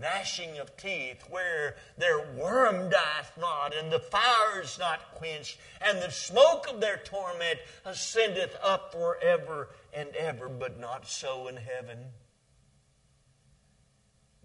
gnashing 0.00 0.58
of 0.58 0.76
teeth, 0.76 1.24
where 1.28 1.76
their 1.98 2.26
worm 2.36 2.88
dieth 2.90 3.32
not, 3.38 3.74
and 3.76 3.92
the 3.92 3.98
fire 3.98 4.60
is 4.62 4.78
not 4.78 5.14
quenched, 5.14 5.58
and 5.80 6.00
the 6.00 6.10
smoke 6.10 6.66
of 6.68 6.80
their 6.80 6.96
torment 6.98 7.58
ascendeth 7.84 8.56
up 8.62 8.92
forever 8.92 9.68
and 9.92 10.08
ever, 10.16 10.48
but 10.48 10.80
not 10.80 11.06
so 11.06 11.48
in 11.48 11.56
heaven. 11.56 11.98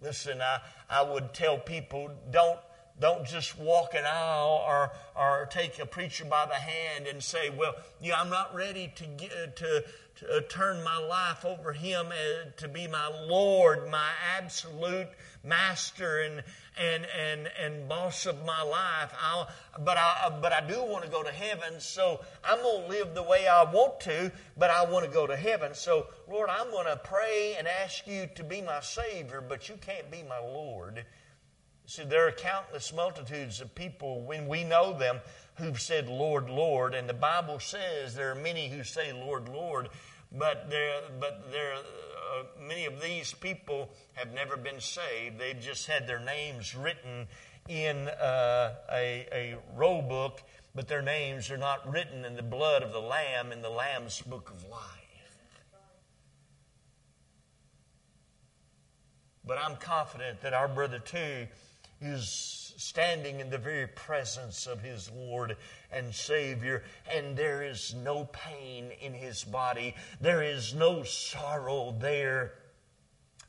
Listen, 0.00 0.40
I, 0.40 0.60
I 0.88 1.02
would 1.02 1.34
tell 1.34 1.58
people 1.58 2.10
don't, 2.30 2.60
don't 3.00 3.26
just 3.26 3.58
walk 3.58 3.94
an 3.94 4.04
aisle 4.04 4.64
or, 4.66 4.92
or 5.16 5.48
take 5.50 5.78
a 5.80 5.86
preacher 5.86 6.24
by 6.24 6.46
the 6.46 6.54
hand 6.54 7.06
and 7.06 7.22
say, 7.22 7.50
Well, 7.50 7.74
yeah, 8.00 8.20
I'm 8.20 8.30
not 8.30 8.54
ready 8.54 8.92
to, 8.94 9.04
get, 9.06 9.56
to, 9.56 9.84
to 10.16 10.42
turn 10.42 10.84
my 10.84 10.98
life 10.98 11.44
over 11.44 11.72
Him 11.72 12.08
uh, 12.08 12.50
to 12.58 12.68
be 12.68 12.86
my 12.86 13.08
Lord, 13.26 13.88
my 13.90 14.10
absolute 14.36 15.08
master 15.48 16.20
and, 16.20 16.42
and, 16.78 17.06
and, 17.06 17.48
and 17.60 17.88
boss 17.88 18.26
of 18.26 18.44
my 18.44 18.62
life. 18.62 19.12
I'll, 19.20 19.48
but, 19.80 19.96
I, 19.96 20.38
but 20.40 20.52
I 20.52 20.60
do 20.60 20.82
want 20.82 21.04
to 21.04 21.10
go 21.10 21.22
to 21.22 21.30
heaven, 21.30 21.80
so 21.80 22.20
I'm 22.44 22.62
going 22.62 22.82
to 22.84 22.88
live 22.88 23.14
the 23.14 23.22
way 23.22 23.48
I 23.48 23.64
want 23.64 24.00
to, 24.00 24.30
but 24.56 24.70
I 24.70 24.84
want 24.84 25.04
to 25.04 25.10
go 25.10 25.26
to 25.26 25.36
heaven. 25.36 25.74
So, 25.74 26.06
Lord, 26.30 26.50
I'm 26.50 26.70
going 26.70 26.86
to 26.86 26.96
pray 26.96 27.56
and 27.58 27.66
ask 27.66 28.06
you 28.06 28.28
to 28.36 28.44
be 28.44 28.62
my 28.62 28.80
Savior, 28.80 29.42
but 29.46 29.68
you 29.68 29.76
can't 29.80 30.10
be 30.10 30.22
my 30.22 30.38
Lord. 30.38 31.04
See, 31.86 32.04
there 32.04 32.28
are 32.28 32.32
countless 32.32 32.92
multitudes 32.92 33.62
of 33.62 33.74
people, 33.74 34.20
when 34.20 34.46
we 34.46 34.62
know 34.62 34.96
them, 34.96 35.20
who've 35.58 35.80
said, 35.80 36.08
Lord, 36.08 36.48
Lord. 36.48 36.94
And 36.94 37.08
the 37.08 37.14
Bible 37.14 37.58
says 37.58 38.14
there 38.14 38.30
are 38.30 38.34
many 38.34 38.68
who 38.68 38.84
say, 38.84 39.12
Lord, 39.12 39.48
Lord. 39.48 39.88
But 40.30 40.68
there, 40.68 41.00
but 41.18 41.50
there, 41.50 41.74
uh, 41.74 42.42
many 42.66 42.84
of 42.84 43.00
these 43.00 43.32
people 43.32 43.90
have 44.14 44.32
never 44.34 44.56
been 44.56 44.80
saved. 44.80 45.38
They've 45.38 45.58
just 45.58 45.86
had 45.86 46.06
their 46.06 46.20
names 46.20 46.74
written 46.74 47.26
in 47.68 48.08
uh, 48.08 48.74
a, 48.92 49.26
a 49.32 49.56
roll 49.74 50.02
book, 50.02 50.42
but 50.74 50.86
their 50.86 51.02
names 51.02 51.50
are 51.50 51.56
not 51.56 51.90
written 51.90 52.24
in 52.24 52.36
the 52.36 52.42
blood 52.42 52.82
of 52.82 52.92
the 52.92 53.00
Lamb 53.00 53.52
in 53.52 53.62
the 53.62 53.70
Lamb's 53.70 54.20
book 54.20 54.50
of 54.50 54.68
life. 54.68 54.82
But 59.46 59.58
I'm 59.58 59.76
confident 59.76 60.42
that 60.42 60.52
our 60.52 60.68
brother 60.68 60.98
too 60.98 61.46
is 62.02 62.67
standing 62.78 63.40
in 63.40 63.50
the 63.50 63.58
very 63.58 63.88
presence 63.88 64.68
of 64.68 64.80
his 64.80 65.10
Lord 65.10 65.56
and 65.92 66.14
Savior, 66.14 66.84
and 67.12 67.36
there 67.36 67.64
is 67.64 67.92
no 68.04 68.24
pain 68.26 68.92
in 69.00 69.12
his 69.12 69.42
body. 69.42 69.96
There 70.20 70.42
is 70.42 70.74
no 70.74 71.02
sorrow 71.02 71.96
there. 71.98 72.54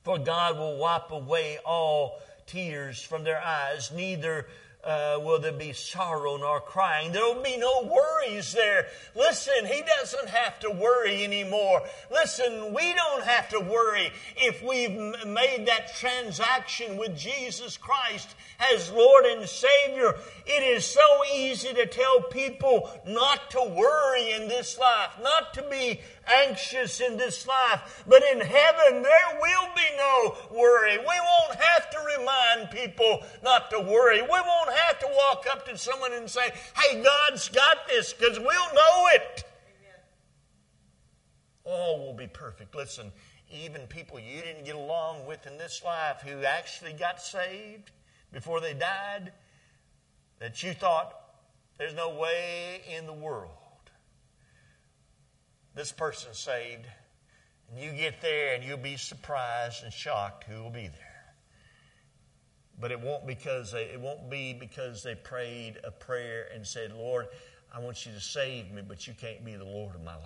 For 0.03 0.17
God 0.17 0.57
will 0.57 0.77
wipe 0.77 1.11
away 1.11 1.59
all 1.63 2.19
tears 2.47 3.01
from 3.03 3.23
their 3.23 3.39
eyes, 3.39 3.91
neither 3.91 4.47
uh, 4.83 5.19
will 5.21 5.39
there 5.39 5.51
be 5.51 5.73
sorrow 5.73 6.37
nor 6.37 6.61
crying. 6.61 7.11
There 7.11 7.23
will 7.23 7.43
be 7.43 7.57
no 7.57 7.83
worries 7.83 8.53
there. 8.53 8.87
Listen, 9.13 9.65
he 9.65 9.83
doesn't 9.99 10.29
have 10.29 10.59
to 10.61 10.71
worry 10.71 11.23
anymore. 11.23 11.83
Listen, 12.09 12.73
we 12.73 12.93
don't 12.93 13.23
have 13.23 13.49
to 13.49 13.59
worry 13.59 14.11
if 14.37 14.63
we've 14.63 15.25
made 15.27 15.65
that 15.67 15.93
transaction 15.95 16.97
with 16.97 17.17
Jesus 17.17 17.75
Christ 17.75 18.35
as 18.73 18.89
Lord 18.91 19.25
and 19.25 19.47
Savior. 19.47 20.15
It 20.45 20.63
is 20.63 20.85
so 20.85 21.01
easy 21.33 21.73
to 21.73 21.85
tell 21.85 22.21
people 22.21 22.89
not 23.05 23.51
to 23.51 23.73
worry 23.75 24.31
in 24.31 24.47
this 24.47 24.79
life, 24.79 25.11
not 25.21 25.53
to 25.55 25.63
be 25.63 25.99
anxious 26.47 27.01
in 27.01 27.17
this 27.17 27.47
life. 27.47 28.03
But 28.07 28.23
in 28.31 28.39
heaven, 28.39 29.01
there 29.03 29.39
will 29.41 29.67
be 29.75 29.97
no 29.97 30.35
worry. 30.51 30.97
We 30.97 31.05
won't 31.05 31.59
have 31.59 31.89
to 31.91 31.97
remind 32.17 32.71
people 32.71 33.23
not 33.43 33.69
to 33.71 33.79
worry. 33.79 34.21
We 34.21 34.27
won't 34.29 34.68
have 34.69 34.99
to 34.99 35.07
walk 35.07 35.45
up 35.51 35.65
to 35.67 35.77
someone 35.77 36.13
and 36.13 36.29
say, 36.29 36.51
hey, 36.75 37.03
God's 37.03 37.49
got 37.49 37.87
this, 37.87 38.13
because 38.13 38.39
we'll 38.39 38.73
know 38.73 39.07
it. 39.13 39.43
All 41.63 41.99
will 41.99 42.15
be 42.15 42.27
perfect. 42.27 42.75
Listen, 42.75 43.11
even 43.51 43.81
people 43.87 44.19
you 44.19 44.41
didn't 44.41 44.65
get 44.65 44.75
along 44.75 45.25
with 45.27 45.45
in 45.45 45.57
this 45.57 45.81
life 45.83 46.21
who 46.21 46.43
actually 46.43 46.93
got 46.93 47.21
saved 47.21 47.91
before 48.31 48.59
they 48.59 48.73
died, 48.73 49.31
that 50.39 50.63
you 50.63 50.73
thought, 50.73 51.13
there's 51.77 51.95
no 51.95 52.09
way 52.09 52.81
in 52.95 53.05
the 53.05 53.13
world 53.13 53.51
this 55.79 55.91
person's 55.93 56.37
saved. 56.37 56.85
And 57.69 57.79
you 57.79 57.91
get 57.91 58.21
there 58.21 58.55
and 58.55 58.63
you'll 58.63 58.77
be 58.77 58.97
surprised 58.97 59.83
and 59.83 59.93
shocked 59.93 60.43
who 60.43 60.61
will 60.61 60.69
be 60.69 60.87
there. 60.87 61.08
But 62.79 62.91
it 62.91 62.99
won't 62.99 63.27
because 63.27 63.71
they, 63.71 63.83
it 63.83 63.99
won't 63.99 64.29
be 64.29 64.53
because 64.53 65.03
they 65.03 65.15
prayed 65.15 65.79
a 65.83 65.91
prayer 65.91 66.47
and 66.53 66.65
said, 66.65 66.93
"Lord, 66.93 67.27
I 67.73 67.79
want 67.79 68.05
you 68.05 68.13
to 68.13 68.21
save 68.21 68.71
me, 68.71 68.81
but 68.81 69.07
you 69.07 69.13
can't 69.13 69.43
be 69.43 69.55
the 69.55 69.65
Lord 69.65 69.95
of 69.95 70.03
my 70.03 70.15
life." 70.15 70.23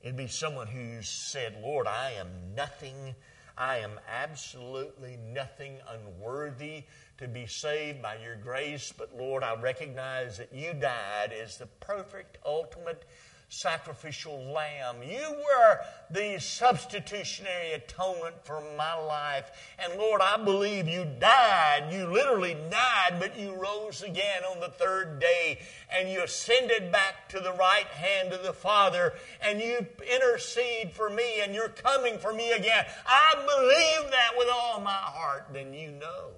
It'd 0.00 0.16
be 0.16 0.28
someone 0.28 0.68
who 0.68 1.02
said, 1.02 1.60
"Lord, 1.60 1.86
I 1.86 2.12
am 2.12 2.54
nothing. 2.54 3.14
I 3.58 3.78
am 3.78 3.98
absolutely 4.08 5.16
nothing 5.16 5.78
unworthy 5.88 6.84
to 7.18 7.26
be 7.26 7.46
saved 7.46 8.02
by 8.02 8.16
your 8.16 8.36
grace, 8.36 8.92
but 8.96 9.16
Lord, 9.16 9.42
I 9.42 9.54
recognize 9.54 10.36
that 10.36 10.52
you 10.52 10.74
died 10.74 11.32
as 11.32 11.56
the 11.56 11.66
perfect, 11.66 12.38
ultimate 12.44 13.04
sacrificial 13.48 14.52
lamb. 14.52 14.96
You 15.02 15.30
were 15.30 15.78
the 16.10 16.40
substitutionary 16.40 17.72
atonement 17.72 18.34
for 18.44 18.60
my 18.76 18.94
life. 18.94 19.50
And 19.78 19.98
Lord, 19.98 20.20
I 20.20 20.36
believe 20.42 20.88
you 20.88 21.06
died. 21.20 21.88
You 21.92 22.06
literally 22.06 22.56
died, 22.70 23.18
but 23.20 23.38
you 23.38 23.54
rose 23.54 24.02
again 24.02 24.42
on 24.50 24.60
the 24.60 24.68
third 24.68 25.20
day 25.20 25.60
and 25.96 26.10
you 26.10 26.22
ascended 26.22 26.90
back 26.90 27.28
to 27.28 27.40
the 27.40 27.52
right 27.52 27.86
hand 27.86 28.32
of 28.32 28.42
the 28.42 28.52
Father 28.52 29.14
and 29.40 29.60
you 29.60 29.86
intercede 30.12 30.92
for 30.92 31.08
me 31.08 31.40
and 31.42 31.54
you're 31.54 31.68
coming 31.68 32.18
for 32.18 32.32
me 32.32 32.50
again. 32.52 32.84
I 33.06 33.34
believe 33.34 34.10
that 34.10 34.30
with 34.36 34.48
all 34.52 34.80
my 34.80 34.90
heart. 34.90 35.46
Then 35.52 35.72
you 35.72 35.92
know 35.92 36.30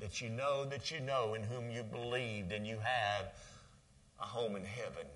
that 0.00 0.20
you 0.20 0.30
know 0.30 0.64
that 0.64 0.90
you 0.90 0.98
know 1.00 1.34
in 1.34 1.44
whom 1.44 1.70
you 1.70 1.84
believed 1.84 2.52
and 2.52 2.66
you 2.66 2.78
have 2.82 3.32
a 4.18 4.24
home 4.24 4.56
in 4.56 4.64
heaven. 4.64 5.06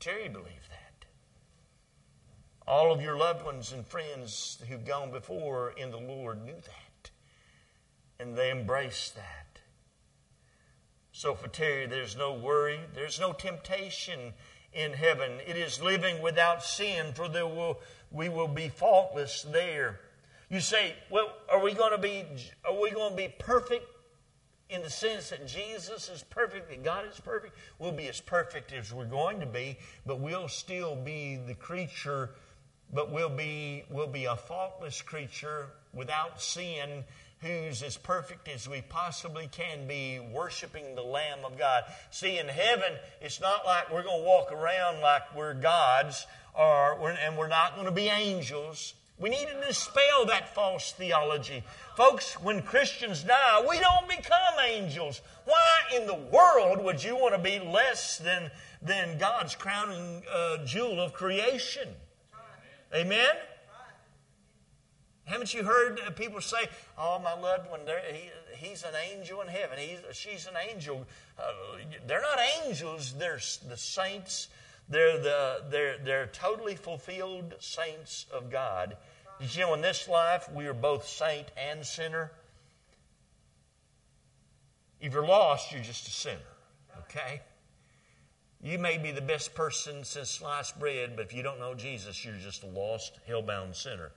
Terry 0.00 0.28
believed 0.28 0.70
that. 0.70 1.06
All 2.66 2.92
of 2.92 3.00
your 3.00 3.16
loved 3.16 3.44
ones 3.44 3.72
and 3.72 3.86
friends 3.86 4.62
who've 4.68 4.84
gone 4.84 5.10
before 5.10 5.72
in 5.76 5.90
the 5.90 5.98
Lord 5.98 6.44
knew 6.44 6.54
that. 6.54 7.10
And 8.20 8.36
they 8.36 8.50
embraced 8.50 9.16
that. 9.16 9.60
So 11.12 11.34
for 11.34 11.48
Terry, 11.48 11.86
there's 11.86 12.16
no 12.16 12.32
worry, 12.32 12.78
there's 12.94 13.18
no 13.18 13.32
temptation 13.32 14.34
in 14.72 14.92
heaven. 14.92 15.32
It 15.46 15.56
is 15.56 15.82
living 15.82 16.22
without 16.22 16.62
sin, 16.62 17.12
for 17.12 17.28
there 17.28 17.46
will, 17.46 17.80
we 18.12 18.28
will 18.28 18.48
be 18.48 18.68
faultless 18.68 19.42
there. 19.42 20.00
You 20.50 20.60
say, 20.60 20.94
well, 21.10 21.34
are 21.50 21.60
we 21.62 21.74
going 21.74 21.90
to 21.92 21.98
be 21.98 22.24
are 22.64 22.80
we 22.80 22.90
going 22.90 23.10
to 23.10 23.16
be 23.16 23.34
perfect 23.38 23.84
in 24.70 24.82
the 24.82 24.90
sense 24.90 25.30
that 25.30 25.46
Jesus 25.46 26.08
is 26.08 26.22
perfect, 26.28 26.68
that 26.70 26.82
God 26.82 27.06
is 27.10 27.18
perfect? 27.20 27.56
We'll 27.78 27.92
be 27.92 28.08
as 28.08 28.20
perfect 28.20 28.72
as 28.72 28.92
we're 28.92 29.06
going 29.06 29.40
to 29.40 29.46
be, 29.46 29.78
but 30.04 30.20
we'll 30.20 30.48
still 30.48 30.94
be 30.94 31.36
the 31.36 31.54
creature, 31.54 32.30
but 32.92 33.10
we'll 33.10 33.30
be 33.30 33.84
we'll 33.90 34.06
be 34.06 34.26
a 34.26 34.36
faultless 34.36 35.00
creature 35.02 35.68
without 35.94 36.40
sin 36.40 37.04
who's 37.40 37.82
as 37.82 37.96
perfect 37.96 38.48
as 38.48 38.68
we 38.68 38.82
possibly 38.82 39.46
can 39.46 39.86
be, 39.86 40.18
worshiping 40.18 40.94
the 40.94 41.02
Lamb 41.02 41.38
of 41.44 41.56
God. 41.56 41.84
See, 42.10 42.38
in 42.38 42.48
heaven, 42.48 42.92
it's 43.20 43.40
not 43.40 43.64
like 43.64 43.92
we're 43.92 44.02
going 44.02 44.22
to 44.22 44.26
walk 44.26 44.50
around 44.50 45.00
like 45.00 45.34
we're 45.36 45.54
gods, 45.54 46.26
or 46.54 47.10
and 47.10 47.38
we're 47.38 47.48
not 47.48 47.74
going 47.74 47.86
to 47.86 47.92
be 47.92 48.08
angels. 48.08 48.94
We 49.20 49.30
need 49.30 49.48
to 49.48 49.66
dispel 49.66 50.26
that 50.26 50.54
false 50.54 50.92
theology. 50.92 51.64
Folks, 51.96 52.34
when 52.40 52.62
Christians 52.62 53.24
die, 53.24 53.64
we 53.68 53.80
don't 53.80 54.08
become 54.08 54.54
angels. 54.64 55.22
Why 55.44 55.96
in 55.96 56.06
the 56.06 56.14
world 56.14 56.84
would 56.84 57.02
you 57.02 57.16
want 57.16 57.34
to 57.34 57.40
be 57.40 57.58
less 57.58 58.18
than, 58.18 58.50
than 58.80 59.18
God's 59.18 59.56
crowning 59.56 60.22
uh, 60.32 60.58
jewel 60.64 61.00
of 61.00 61.12
creation? 61.12 61.88
Amen? 62.94 63.34
Haven't 65.24 65.52
you 65.52 65.62
heard 65.62 66.00
people 66.16 66.40
say, 66.40 66.68
"Oh, 66.96 67.18
my 67.18 67.34
loved 67.38 67.68
one, 67.70 67.80
he, 68.12 68.30
he's 68.56 68.82
an 68.82 68.94
angel 69.12 69.42
in 69.42 69.48
heaven. 69.48 69.78
He's, 69.78 69.98
she's 70.16 70.46
an 70.46 70.54
angel." 70.70 71.06
Uh, 71.38 71.42
they're 72.06 72.22
not 72.22 72.38
angels; 72.64 73.12
they're 73.18 73.40
the 73.68 73.76
saints. 73.76 74.48
They're 74.88 75.18
the 75.18 75.64
they're 75.68 75.98
they're 75.98 76.26
totally 76.28 76.76
fulfilled 76.76 77.56
saints 77.58 78.24
of 78.32 78.50
God 78.50 78.96
did 79.40 79.54
you 79.54 79.62
know 79.62 79.74
in 79.74 79.80
this 79.80 80.08
life 80.08 80.50
we 80.52 80.66
are 80.66 80.74
both 80.74 81.06
saint 81.06 81.48
and 81.56 81.84
sinner? 81.84 82.32
If 85.00 85.12
you're 85.12 85.26
lost, 85.26 85.72
you're 85.72 85.82
just 85.82 86.08
a 86.08 86.10
sinner. 86.10 86.38
Okay? 87.02 87.40
You 88.60 88.78
may 88.78 88.98
be 88.98 89.12
the 89.12 89.20
best 89.20 89.54
person 89.54 90.02
since 90.02 90.30
sliced 90.30 90.78
bread, 90.80 91.14
but 91.14 91.26
if 91.26 91.32
you 91.32 91.44
don't 91.44 91.60
know 91.60 91.74
Jesus, 91.74 92.24
you're 92.24 92.34
just 92.34 92.64
a 92.64 92.66
lost, 92.66 93.18
hell-bound 93.26 93.76
sinner. 93.76 94.10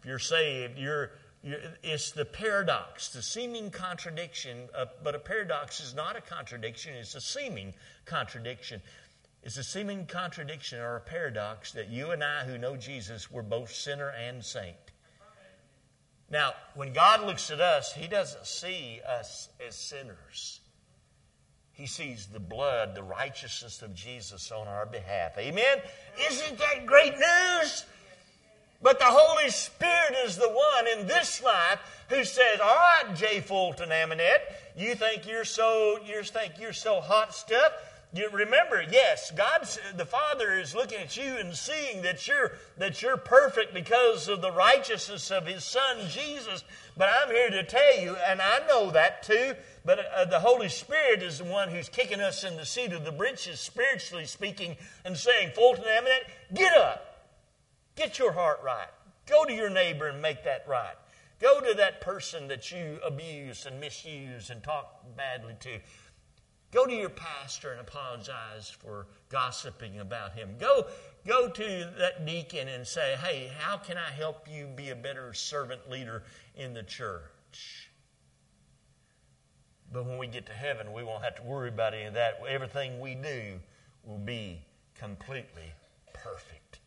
If 0.00 0.06
you're 0.06 0.18
saved, 0.18 0.78
you're, 0.78 1.10
you're 1.42 1.58
it's 1.82 2.12
the 2.12 2.24
paradox, 2.24 3.10
the 3.10 3.20
seeming 3.20 3.70
contradiction. 3.70 4.68
Uh, 4.74 4.86
but 5.04 5.14
a 5.14 5.18
paradox 5.18 5.80
is 5.80 5.94
not 5.94 6.16
a 6.16 6.22
contradiction; 6.22 6.94
it's 6.94 7.14
a 7.14 7.20
seeming 7.20 7.74
contradiction. 8.06 8.80
It's 9.42 9.56
a 9.56 9.64
seeming 9.64 10.06
contradiction 10.06 10.80
or 10.80 10.96
a 10.96 11.00
paradox 11.00 11.72
that 11.72 11.88
you 11.88 12.10
and 12.10 12.22
I 12.22 12.44
who 12.44 12.58
know 12.58 12.76
Jesus, 12.76 13.30
we're 13.30 13.42
both 13.42 13.72
sinner 13.72 14.10
and 14.10 14.44
saint. 14.44 14.76
Now, 16.30 16.52
when 16.74 16.92
God 16.92 17.24
looks 17.24 17.50
at 17.50 17.60
us, 17.60 17.92
He 17.92 18.06
doesn't 18.06 18.46
see 18.46 19.00
us 19.08 19.48
as 19.66 19.74
sinners. 19.74 20.60
He 21.72 21.86
sees 21.86 22.26
the 22.26 22.40
blood, 22.40 22.94
the 22.94 23.04
righteousness 23.04 23.82
of 23.82 23.94
Jesus 23.94 24.50
on 24.50 24.66
our 24.66 24.84
behalf. 24.84 25.38
Amen? 25.38 25.78
Isn't 26.28 26.58
that 26.58 26.86
great 26.86 27.14
news? 27.14 27.84
But 28.82 28.98
the 28.98 29.06
Holy 29.06 29.50
Spirit 29.50 30.16
is 30.24 30.36
the 30.36 30.48
one 30.48 30.98
in 30.98 31.06
this 31.06 31.42
life 31.42 31.80
who 32.08 32.24
says, 32.24 32.60
All 32.60 32.74
right, 32.74 33.14
J. 33.14 33.40
Fulton 33.40 33.90
Amonette, 33.90 34.40
you 34.76 34.94
think 34.94 35.26
you're 35.26 35.44
so 35.44 35.98
you 36.04 36.22
think 36.22 36.54
you're 36.60 36.72
so 36.72 37.00
hot 37.00 37.34
stuff? 37.34 37.72
You 38.14 38.30
remember, 38.30 38.82
yes, 38.90 39.30
God, 39.32 39.68
the 39.94 40.06
Father 40.06 40.58
is 40.58 40.74
looking 40.74 40.98
at 40.98 41.14
you 41.18 41.36
and 41.36 41.54
seeing 41.54 42.00
that 42.02 42.26
you're 42.26 42.52
that 42.78 43.02
you're 43.02 43.18
perfect 43.18 43.74
because 43.74 44.28
of 44.28 44.40
the 44.40 44.50
righteousness 44.50 45.30
of 45.30 45.46
His 45.46 45.62
Son 45.62 45.98
Jesus. 46.08 46.64
But 46.96 47.10
I'm 47.10 47.28
here 47.28 47.50
to 47.50 47.62
tell 47.64 48.00
you, 48.00 48.16
and 48.26 48.40
I 48.40 48.66
know 48.66 48.90
that 48.92 49.22
too. 49.22 49.52
But 49.84 49.98
uh, 50.14 50.24
the 50.24 50.40
Holy 50.40 50.70
Spirit 50.70 51.22
is 51.22 51.38
the 51.38 51.44
one 51.44 51.68
who's 51.68 51.90
kicking 51.90 52.20
us 52.20 52.44
in 52.44 52.56
the 52.56 52.64
seat 52.64 52.92
of 52.92 53.04
the 53.04 53.12
breeches, 53.12 53.60
spiritually 53.60 54.24
speaking, 54.24 54.78
and 55.04 55.14
saying, 55.14 55.50
"Fulton 55.54 55.84
Amonette, 55.84 56.30
get 56.54 56.74
up, 56.78 57.26
get 57.94 58.18
your 58.18 58.32
heart 58.32 58.60
right, 58.64 58.88
go 59.26 59.44
to 59.44 59.52
your 59.52 59.70
neighbor 59.70 60.08
and 60.08 60.22
make 60.22 60.44
that 60.44 60.64
right." 60.66 60.96
Go 61.40 61.60
to 61.60 61.72
that 61.74 62.00
person 62.00 62.48
that 62.48 62.72
you 62.72 62.98
abuse 63.04 63.64
and 63.64 63.78
misuse 63.78 64.50
and 64.50 64.60
talk 64.60 65.04
badly 65.16 65.54
to. 65.60 65.78
Go 66.70 66.86
to 66.86 66.92
your 66.92 67.08
pastor 67.08 67.72
and 67.72 67.80
apologize 67.80 68.68
for 68.68 69.06
gossiping 69.30 70.00
about 70.00 70.34
him. 70.34 70.56
Go, 70.60 70.86
go 71.26 71.48
to 71.48 71.90
that 71.98 72.26
deacon 72.26 72.68
and 72.68 72.86
say, 72.86 73.16
hey, 73.22 73.50
how 73.58 73.78
can 73.78 73.96
I 73.96 74.10
help 74.10 74.46
you 74.50 74.66
be 74.66 74.90
a 74.90 74.96
better 74.96 75.32
servant 75.32 75.88
leader 75.90 76.24
in 76.54 76.74
the 76.74 76.82
church? 76.82 77.90
But 79.90 80.04
when 80.04 80.18
we 80.18 80.26
get 80.26 80.44
to 80.46 80.52
heaven, 80.52 80.92
we 80.92 81.02
won't 81.02 81.24
have 81.24 81.36
to 81.36 81.42
worry 81.42 81.70
about 81.70 81.94
any 81.94 82.04
of 82.04 82.14
that. 82.14 82.40
Everything 82.46 83.00
we 83.00 83.14
do 83.14 83.58
will 84.04 84.18
be 84.18 84.60
completely 84.94 85.72
perfect. 86.12 86.80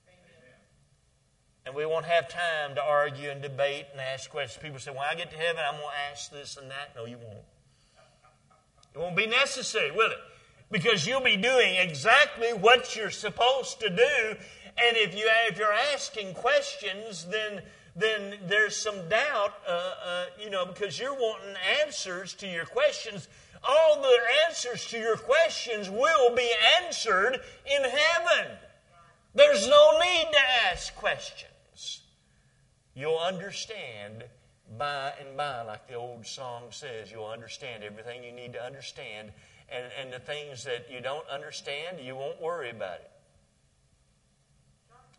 And 1.65 1.75
we 1.75 1.85
won't 1.85 2.05
have 2.05 2.27
time 2.27 2.75
to 2.75 2.81
argue 2.83 3.29
and 3.29 3.41
debate 3.41 3.85
and 3.91 4.01
ask 4.01 4.29
questions. 4.29 4.61
People 4.61 4.79
say, 4.79 4.91
when 4.91 5.07
I 5.09 5.15
get 5.15 5.31
to 5.31 5.37
heaven, 5.37 5.61
I'm 5.67 5.79
going 5.79 5.89
to 5.89 6.11
ask 6.11 6.31
this 6.31 6.57
and 6.57 6.69
that. 6.69 6.95
No, 6.95 7.05
you 7.05 7.17
won't. 7.17 7.45
It 8.93 8.97
won't 8.97 9.15
be 9.15 9.27
necessary, 9.27 9.91
will 9.91 10.11
it? 10.11 10.17
Because 10.69 11.05
you'll 11.05 11.21
be 11.21 11.37
doing 11.37 11.75
exactly 11.75 12.53
what 12.53 12.95
you're 12.95 13.09
supposed 13.09 13.79
to 13.81 13.89
do. 13.89 14.35
And 14.77 14.97
if, 14.97 15.15
you, 15.15 15.29
if 15.49 15.57
you're 15.57 15.73
asking 15.93 16.33
questions, 16.33 17.25
then, 17.25 17.61
then 17.95 18.37
there's 18.47 18.75
some 18.75 19.09
doubt, 19.09 19.53
uh, 19.67 19.71
uh, 19.71 20.25
you 20.41 20.49
know, 20.49 20.65
because 20.65 20.99
you're 20.99 21.13
wanting 21.13 21.55
answers 21.83 22.33
to 22.35 22.47
your 22.47 22.65
questions. 22.65 23.27
All 23.63 24.01
the 24.01 24.17
answers 24.47 24.85
to 24.87 24.97
your 24.97 25.17
questions 25.17 25.89
will 25.89 26.35
be 26.35 26.49
answered 26.81 27.39
in 27.65 27.83
heaven. 27.83 28.57
There's 29.35 29.67
no 29.67 29.99
need 29.99 30.27
to 30.31 30.39
ask 30.71 30.95
questions. 30.95 32.01
You'll 32.93 33.19
understand 33.19 34.25
by 34.77 35.13
and 35.19 35.35
by, 35.35 35.61
like 35.63 35.87
the 35.87 35.95
old 35.95 36.25
song 36.25 36.63
says, 36.69 37.11
you'll 37.11 37.25
understand 37.25 37.83
everything 37.83 38.23
you 38.23 38.31
need 38.31 38.53
to 38.53 38.63
understand. 38.63 39.31
And, 39.69 39.85
and 39.99 40.13
the 40.13 40.19
things 40.19 40.63
that 40.65 40.87
you 40.91 41.01
don't 41.01 41.27
understand, 41.27 41.97
you 42.01 42.15
won't 42.15 42.41
worry 42.41 42.69
about 42.69 42.99
it. 42.99 43.11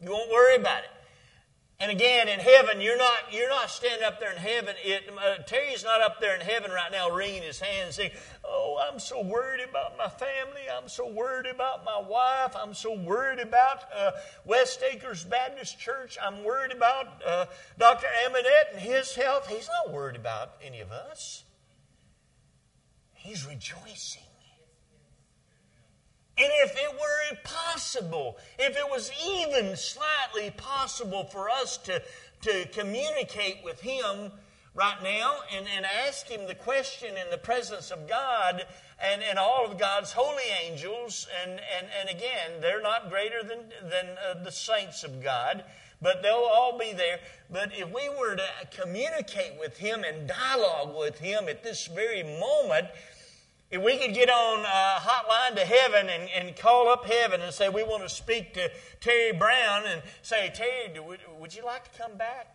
You 0.01 0.11
won't 0.11 0.31
worry 0.31 0.57
about 0.57 0.85
it. 0.85 0.91
And 1.83 1.91
again, 1.91 2.29
in 2.29 2.39
heaven, 2.39 2.81
you're 2.81 2.97
not, 2.97 3.33
you're 3.33 3.49
not 3.49 3.69
standing 3.69 4.07
up 4.07 4.21
there 4.21 4.31
in 4.31 4.39
heaven. 4.39 4.77
It, 4.85 5.03
uh, 5.19 5.43
Terry's 5.43 5.83
not 5.83 6.01
up 6.01 6.21
there 6.21 6.33
in 6.37 6.41
heaven 6.41 6.71
right 6.71 6.93
now 6.93 7.11
wringing 7.11 7.43
his 7.43 7.59
hands 7.59 7.97
saying, 7.97 8.13
Oh, 8.45 8.81
I'm 8.89 9.01
so 9.01 9.21
worried 9.21 9.69
about 9.69 9.99
my 9.99 10.09
family. 10.09 10.63
I'm 10.73 10.89
so 10.89 11.11
worried 11.11 11.47
about 11.47 11.85
my 11.85 12.01
wife. 12.01 12.55
I'm 12.55 12.73
so 12.73 12.95
worried 12.97 13.41
about 13.41 13.83
uh, 13.93 14.13
West 14.45 14.81
Acres 14.93 15.25
Baptist 15.25 15.81
Church. 15.81 16.17
I'm 16.23 16.45
worried 16.45 16.71
about 16.71 17.21
uh, 17.27 17.47
Dr. 17.77 18.07
Amonette 18.27 18.75
and 18.75 18.81
his 18.81 19.17
health. 19.17 19.49
He's 19.49 19.69
not 19.69 19.93
worried 19.93 20.15
about 20.15 20.53
any 20.65 20.79
of 20.79 20.93
us. 20.93 21.43
He's 23.13 23.45
rejoicing. 23.45 24.23
And 26.43 26.51
if 26.65 26.77
it 26.77 26.93
were 26.93 27.37
possible, 27.45 28.37
if 28.59 28.77
it 28.77 28.91
was 28.91 29.13
even 29.25 29.77
slightly 29.77 30.51
possible 30.57 31.23
for 31.25 31.49
us 31.49 31.77
to, 31.79 32.03
to 32.41 32.67
communicate 32.73 33.59
with 33.63 33.81
Him 33.81 34.33
right 34.75 35.01
now 35.05 35.37
and, 35.57 35.67
and 35.77 35.87
ask 36.05 36.27
Him 36.27 36.49
the 36.49 36.57
question 36.57 37.11
in 37.11 37.31
the 37.31 37.39
presence 37.39 37.93
of 37.93 38.09
God 38.09 38.67
and, 39.01 39.23
and 39.23 39.39
all 39.39 39.65
of 39.65 39.79
God's 39.79 40.11
holy 40.11 40.43
angels, 40.65 41.29
and, 41.43 41.53
and, 41.53 41.87
and 42.01 42.11
again, 42.11 42.61
they're 42.61 42.83
not 42.83 43.09
greater 43.09 43.45
than, 43.45 43.61
than 43.89 44.17
uh, 44.19 44.43
the 44.43 44.51
saints 44.51 45.05
of 45.05 45.23
God, 45.23 45.63
but 46.01 46.23
they'll 46.23 46.35
all 46.35 46.77
be 46.77 46.93
there. 46.93 47.21
But 47.51 47.71
if 47.73 47.89
we 47.93 48.09
were 48.09 48.35
to 48.35 48.49
communicate 48.73 49.61
with 49.61 49.79
Him 49.79 50.03
and 50.03 50.27
dialogue 50.27 50.97
with 50.99 51.21
Him 51.21 51.49
at 51.49 51.63
this 51.63 51.87
very 51.87 52.25
moment, 52.25 52.89
if 53.73 53.83
we 53.83 53.97
could 53.97 54.13
get 54.13 54.29
on 54.29 54.61
a 54.61 55.01
hotline 55.01 55.55
to 55.57 55.65
heaven 55.65 56.07
and, 56.11 56.29
and 56.29 56.55
call 56.55 56.91
up 56.91 57.07
heaven 57.07 57.41
and 57.41 57.55
say, 57.55 57.71
we 57.71 57.83
want 57.83 58.03
to 58.03 58.09
speak 58.09 58.53
to 58.53 58.71
Terry 59.01 59.33
Brown 59.33 59.85
and 59.87 60.03
say, 60.21 60.53
Terry, 60.55 61.01
would, 61.01 61.21
would 61.41 61.55
you 61.55 61.65
like 61.65 61.91
to 61.91 61.99
come 61.99 62.15
back? 62.19 62.55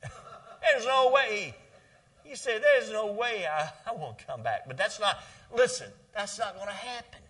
there's 0.62 0.86
no 0.86 1.10
way. 1.10 1.56
He 2.22 2.36
said, 2.36 2.62
there's 2.62 2.92
no 2.92 3.12
way 3.12 3.46
I, 3.50 3.68
I 3.84 3.94
won't 3.94 4.24
come 4.24 4.44
back. 4.44 4.68
But 4.68 4.76
that's 4.76 5.00
not, 5.00 5.18
listen, 5.52 5.90
that's 6.14 6.38
not 6.38 6.54
going 6.54 6.68
to 6.68 6.72
happen. 6.72 7.20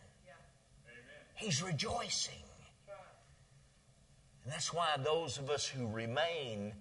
He's 1.35 1.63
rejoicing. 1.63 2.35
And 4.45 4.53
that's 4.53 4.75
why 4.75 4.97
those 5.03 5.39
of 5.39 5.49
us 5.49 5.67
who 5.67 5.87
remain, 5.89 6.75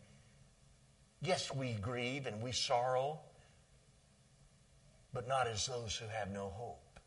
yes, 1.21 1.55
we 1.55 1.71
grieve 1.81 2.25
and 2.25 2.41
we 2.41 2.51
sorrow 2.51 3.21
but 5.15 5.27
not 5.29 5.47
as 5.47 5.65
those 5.65 5.95
who 5.95 6.05
have 6.09 6.29
no 6.29 6.49
hope. 6.49 6.99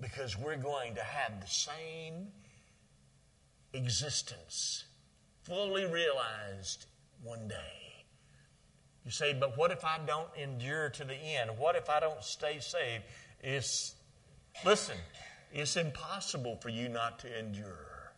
Because 0.00 0.38
we're 0.38 0.56
going 0.56 0.94
to 0.96 1.02
have 1.02 1.40
the 1.40 1.46
same 1.48 2.28
existence, 3.72 4.84
fully 5.42 5.86
realized 5.86 6.84
one 7.22 7.48
day. 7.48 8.04
You 9.06 9.10
say, 9.10 9.32
but 9.32 9.56
what 9.56 9.70
if 9.70 9.84
I 9.84 9.98
don't 10.06 10.28
endure 10.36 10.90
to 10.90 11.04
the 11.04 11.14
end? 11.14 11.50
What 11.58 11.74
if 11.74 11.88
I 11.88 12.00
don't 12.00 12.22
stay 12.22 12.58
saved? 12.60 13.04
It's, 13.40 13.94
listen, 14.64 14.96
it's 15.52 15.76
impossible 15.76 16.56
for 16.56 16.68
you 16.68 16.90
not 16.90 17.20
to 17.20 17.38
endure. 17.38 18.12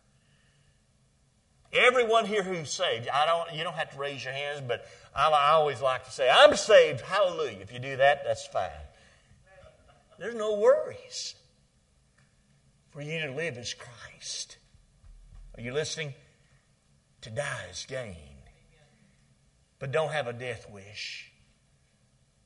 Everyone 1.71 2.25
here 2.25 2.43
who's 2.43 2.71
saved, 2.71 3.07
I 3.07 3.25
don't, 3.25 3.55
you 3.55 3.63
don't 3.63 3.75
have 3.75 3.91
to 3.91 3.97
raise 3.99 4.23
your 4.23 4.33
hands, 4.33 4.61
but 4.67 4.85
I, 5.15 5.29
I 5.29 5.51
always 5.51 5.81
like 5.81 6.03
to 6.05 6.11
say, 6.11 6.29
I'm 6.29 6.55
saved, 6.55 7.01
hallelujah. 7.01 7.59
If 7.61 7.71
you 7.71 7.79
do 7.79 7.95
that, 7.97 8.23
that's 8.25 8.45
fine. 8.47 8.71
There's 10.19 10.35
no 10.35 10.59
worries. 10.59 11.35
For 12.89 13.01
you 13.01 13.19
to 13.21 13.31
live 13.31 13.57
is 13.57 13.73
Christ. 13.73 14.57
Are 15.57 15.61
you 15.61 15.73
listening? 15.73 16.13
To 17.21 17.29
die 17.29 17.65
is 17.71 17.85
gain. 17.87 18.15
But 19.79 19.91
don't 19.91 20.11
have 20.11 20.27
a 20.27 20.33
death 20.33 20.69
wish. 20.69 21.31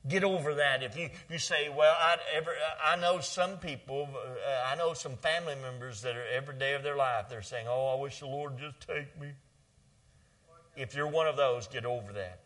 Get 0.06 0.22
over 0.22 0.54
that. 0.54 0.82
If 0.82 0.96
you, 0.96 1.08
you 1.30 1.38
say, 1.38 1.68
well, 1.68 1.96
I, 1.98 2.16
ever, 2.34 2.52
I 2.84 2.96
know 2.96 3.20
some 3.20 3.56
people, 3.56 4.08
uh, 4.12 4.70
I 4.70 4.76
know 4.76 4.92
some 4.92 5.16
family 5.16 5.54
members 5.60 6.02
that 6.02 6.14
are 6.14 6.26
every 6.32 6.56
day 6.56 6.74
of 6.74 6.82
their 6.82 6.96
life, 6.96 7.28
they're 7.28 7.42
saying, 7.42 7.66
oh, 7.68 7.96
I 7.96 8.00
wish 8.00 8.20
the 8.20 8.26
Lord 8.26 8.58
just 8.58 8.86
take 8.86 9.18
me. 9.20 9.30
If 10.76 10.94
you're 10.94 11.08
one 11.08 11.26
of 11.26 11.36
those, 11.36 11.66
get 11.66 11.86
over 11.86 12.12
that. 12.12 12.43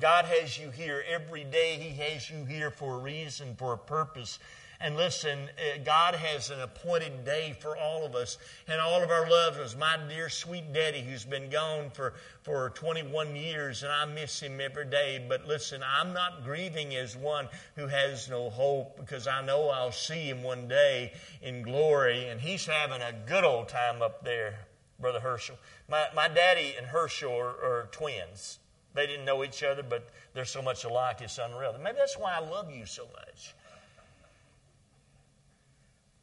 God 0.00 0.24
has 0.24 0.58
you 0.58 0.70
here 0.70 1.04
every 1.08 1.44
day. 1.44 1.76
He 1.78 1.90
has 2.02 2.28
you 2.28 2.44
here 2.44 2.70
for 2.70 2.94
a 2.94 2.98
reason, 2.98 3.54
for 3.56 3.74
a 3.74 3.78
purpose. 3.78 4.38
And 4.80 4.96
listen, 4.96 5.38
uh, 5.38 5.78
God 5.84 6.14
has 6.14 6.50
an 6.50 6.60
appointed 6.60 7.24
day 7.24 7.56
for 7.60 7.76
all 7.76 8.04
of 8.04 8.14
us 8.14 8.38
and 8.68 8.80
all 8.80 9.02
of 9.02 9.10
our 9.10 9.30
loved 9.30 9.58
ones. 9.58 9.76
My 9.76 9.96
dear 10.08 10.28
sweet 10.28 10.72
daddy, 10.72 11.00
who's 11.00 11.24
been 11.24 11.48
gone 11.48 11.90
for, 11.90 12.14
for 12.42 12.70
21 12.70 13.36
years, 13.36 13.82
and 13.82 13.92
I 13.92 14.04
miss 14.04 14.40
him 14.40 14.60
every 14.60 14.86
day. 14.86 15.24
But 15.26 15.46
listen, 15.46 15.80
I'm 15.82 16.12
not 16.12 16.44
grieving 16.44 16.94
as 16.96 17.16
one 17.16 17.48
who 17.76 17.86
has 17.86 18.28
no 18.28 18.50
hope 18.50 18.98
because 18.98 19.26
I 19.26 19.42
know 19.42 19.70
I'll 19.70 19.92
see 19.92 20.28
him 20.28 20.42
one 20.42 20.66
day 20.66 21.12
in 21.40 21.62
glory. 21.62 22.28
And 22.28 22.40
he's 22.40 22.66
having 22.66 23.00
a 23.00 23.12
good 23.26 23.44
old 23.44 23.68
time 23.68 24.02
up 24.02 24.24
there, 24.24 24.58
Brother 24.98 25.20
Herschel. 25.20 25.56
My, 25.88 26.08
my 26.14 26.28
daddy 26.28 26.74
and 26.76 26.86
Herschel 26.86 27.32
are, 27.32 27.48
are 27.48 27.88
twins. 27.92 28.58
They 28.94 29.06
didn't 29.06 29.24
know 29.24 29.44
each 29.44 29.62
other, 29.62 29.82
but 29.82 30.08
they're 30.32 30.44
so 30.44 30.62
much 30.62 30.84
alike, 30.84 31.20
it's 31.20 31.38
unreal. 31.38 31.74
Maybe 31.82 31.98
that's 31.98 32.16
why 32.18 32.34
I 32.34 32.40
love 32.40 32.70
you 32.70 32.86
so 32.86 33.06
much. 33.12 33.54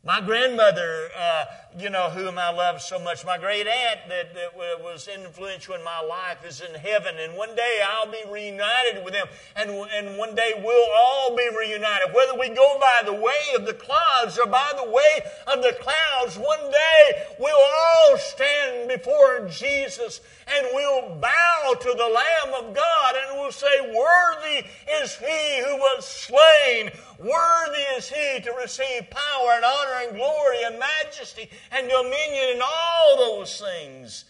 My 0.03 0.19
grandmother, 0.19 1.09
uh, 1.15 1.45
you 1.77 1.91
know, 1.91 2.09
whom 2.09 2.39
I 2.39 2.49
love 2.49 2.81
so 2.81 2.97
much, 2.97 3.23
my 3.23 3.37
great 3.37 3.67
aunt 3.67 3.99
that, 4.09 4.33
that 4.33 4.57
was 4.57 5.07
influential 5.07 5.75
in 5.75 5.83
my 5.83 6.01
life 6.01 6.43
is 6.43 6.59
in 6.59 6.73
heaven, 6.73 7.13
and 7.19 7.37
one 7.37 7.55
day 7.55 7.81
I'll 7.87 8.11
be 8.11 8.23
reunited 8.27 9.05
with 9.05 9.13
them, 9.13 9.27
and, 9.55 9.69
and 9.69 10.17
one 10.17 10.33
day 10.33 10.53
we'll 10.57 10.89
all 10.95 11.37
be 11.37 11.47
reunited. 11.55 12.15
Whether 12.15 12.33
we 12.39 12.49
go 12.49 12.79
by 12.79 13.05
the 13.05 13.13
way 13.13 13.53
of 13.55 13.67
the 13.67 13.75
clouds 13.75 14.39
or 14.39 14.47
by 14.47 14.73
the 14.75 14.89
way 14.89 15.21
of 15.45 15.61
the 15.61 15.77
clouds, 15.79 16.35
one 16.35 16.71
day 16.71 17.23
we'll 17.37 17.53
all 17.55 18.17
stand 18.17 18.87
before 18.87 19.47
Jesus 19.49 20.21
and 20.47 20.67
we'll 20.73 21.15
bow 21.17 21.75
to 21.79 21.93
the 21.95 22.07
Lamb 22.07 22.65
of 22.65 22.75
God 22.75 23.15
and 23.15 23.39
we'll 23.39 23.51
say, 23.51 23.81
Worthy 23.81 24.67
is 25.03 25.15
he 25.15 25.61
who 25.63 25.77
was 25.77 26.07
slain 26.07 26.89
Worthy 27.23 27.81
is 27.97 28.09
he 28.09 28.41
to 28.41 28.51
receive 28.59 29.07
power 29.11 29.51
and 29.53 29.63
honor 29.63 29.90
and 29.93 30.15
glory 30.15 30.63
and 30.65 30.79
majesty 30.79 31.49
and 31.71 31.89
dominion 31.89 32.53
and 32.53 32.61
all 32.61 33.17
those 33.17 33.59
things 33.59 34.25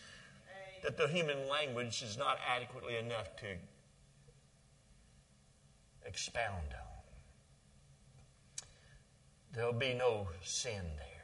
that 0.84 0.98
the 0.98 1.08
human 1.08 1.48
language 1.48 2.02
is 2.02 2.18
not 2.18 2.38
adequately 2.48 2.98
enough 2.98 3.36
to 3.38 3.48
expound 6.06 6.74
on. 6.74 6.92
There'll 9.54 9.74
be 9.74 9.94
no 9.94 10.28
sin 10.44 10.82
there. 10.98 11.22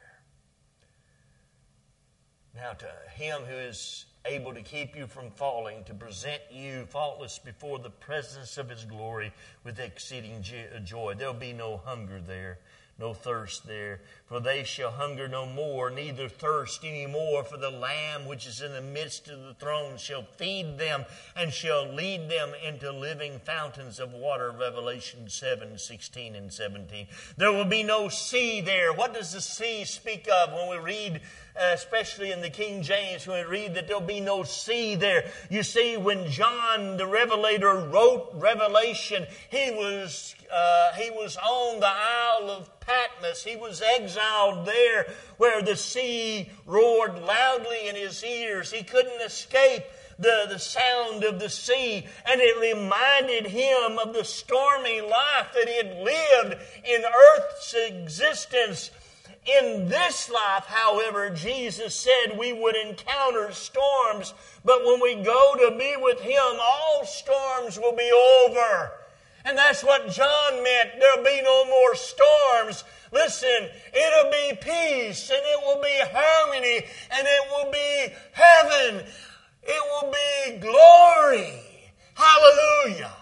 Now, 2.54 2.72
to 2.72 2.90
him 3.14 3.42
who 3.42 3.56
is 3.56 4.06
able 4.24 4.52
to 4.52 4.62
keep 4.62 4.96
you 4.96 5.06
from 5.06 5.30
falling, 5.30 5.84
to 5.84 5.94
present 5.94 6.42
you 6.50 6.86
faultless 6.86 7.38
before 7.38 7.78
the 7.78 7.90
presence 7.90 8.58
of 8.58 8.68
his 8.68 8.84
glory 8.84 9.32
with 9.64 9.78
exceeding 9.78 10.44
joy. 10.84 11.14
There'll 11.16 11.34
be 11.34 11.52
no 11.52 11.78
hunger 11.78 12.20
there, 12.20 12.58
no 12.98 13.14
thirst 13.14 13.66
there, 13.66 14.00
for 14.26 14.40
they 14.40 14.64
shall 14.64 14.90
hunger 14.90 15.28
no 15.28 15.46
more, 15.46 15.88
neither 15.88 16.28
thirst 16.28 16.84
any 16.84 17.06
more, 17.06 17.44
for 17.44 17.56
the 17.56 17.70
Lamb 17.70 18.26
which 18.26 18.46
is 18.46 18.60
in 18.60 18.72
the 18.72 18.80
midst 18.80 19.28
of 19.28 19.40
the 19.40 19.54
throne 19.54 19.96
shall 19.96 20.24
feed 20.36 20.78
them 20.78 21.04
and 21.36 21.52
shall 21.52 21.92
lead 21.92 22.28
them 22.28 22.52
into 22.66 22.90
living 22.90 23.38
fountains 23.38 24.00
of 24.00 24.12
water. 24.12 24.50
Revelation 24.50 25.28
7 25.28 25.78
16 25.78 26.34
and 26.34 26.52
17. 26.52 27.06
There 27.36 27.52
will 27.52 27.64
be 27.64 27.84
no 27.84 28.08
sea 28.08 28.60
there. 28.60 28.92
What 28.92 29.14
does 29.14 29.32
the 29.32 29.40
sea 29.40 29.84
speak 29.84 30.28
of 30.32 30.52
when 30.52 30.68
we 30.68 30.78
read 30.78 31.20
especially 31.60 32.32
in 32.32 32.40
the 32.40 32.50
King 32.50 32.82
James, 32.82 33.26
when 33.26 33.44
we 33.44 33.50
read 33.50 33.74
that 33.74 33.86
there'll 33.86 34.02
be 34.02 34.20
no 34.20 34.42
sea 34.42 34.94
there. 34.94 35.30
You 35.50 35.62
see, 35.62 35.96
when 35.96 36.30
John 36.30 36.96
the 36.96 37.06
Revelator 37.06 37.74
wrote 37.74 38.30
Revelation, 38.34 39.26
he 39.50 39.70
was, 39.70 40.34
uh, 40.52 40.92
he 40.94 41.10
was 41.10 41.36
on 41.36 41.80
the 41.80 41.86
Isle 41.86 42.50
of 42.50 42.80
Patmos. 42.80 43.44
He 43.44 43.56
was 43.56 43.82
exiled 43.82 44.66
there 44.66 45.06
where 45.36 45.62
the 45.62 45.76
sea 45.76 46.50
roared 46.66 47.18
loudly 47.22 47.88
in 47.88 47.96
his 47.96 48.24
ears. 48.24 48.70
He 48.72 48.82
couldn't 48.82 49.20
escape 49.22 49.84
the, 50.18 50.46
the 50.48 50.58
sound 50.58 51.22
of 51.22 51.38
the 51.38 51.48
sea, 51.48 52.04
and 52.26 52.40
it 52.40 52.58
reminded 52.58 53.46
him 53.46 53.98
of 53.98 54.14
the 54.14 54.24
stormy 54.24 55.00
life 55.00 55.46
that 55.54 55.68
he 55.68 55.76
had 55.76 55.96
lived 55.98 56.60
in 56.84 57.02
earth's 57.04 57.74
existence. 57.74 58.90
In 59.48 59.88
this 59.88 60.28
life, 60.28 60.66
however, 60.66 61.30
Jesus 61.30 61.94
said 61.94 62.38
we 62.38 62.52
would 62.52 62.76
encounter 62.76 63.50
storms, 63.52 64.34
but 64.62 64.84
when 64.84 65.00
we 65.00 65.14
go 65.14 65.54
to 65.54 65.74
be 65.78 65.94
with 65.98 66.20
Him, 66.20 66.58
all 66.60 67.06
storms 67.06 67.78
will 67.78 67.96
be 67.96 68.10
over. 68.44 68.92
And 69.46 69.56
that's 69.56 69.82
what 69.82 70.10
John 70.10 70.62
meant. 70.62 70.90
There'll 71.00 71.24
be 71.24 71.40
no 71.42 71.64
more 71.64 71.94
storms. 71.94 72.84
Listen, 73.10 73.70
it'll 73.94 74.30
be 74.30 74.58
peace 74.60 75.30
and 75.30 75.40
it 75.42 75.60
will 75.64 75.80
be 75.80 75.98
harmony 76.12 76.84
and 77.10 77.26
it 77.26 77.50
will 77.50 77.72
be 77.72 78.14
heaven. 78.32 79.06
It 79.62 79.82
will 80.02 80.12
be 80.12 80.58
glory. 80.58 81.62
Hallelujah. 82.12 83.12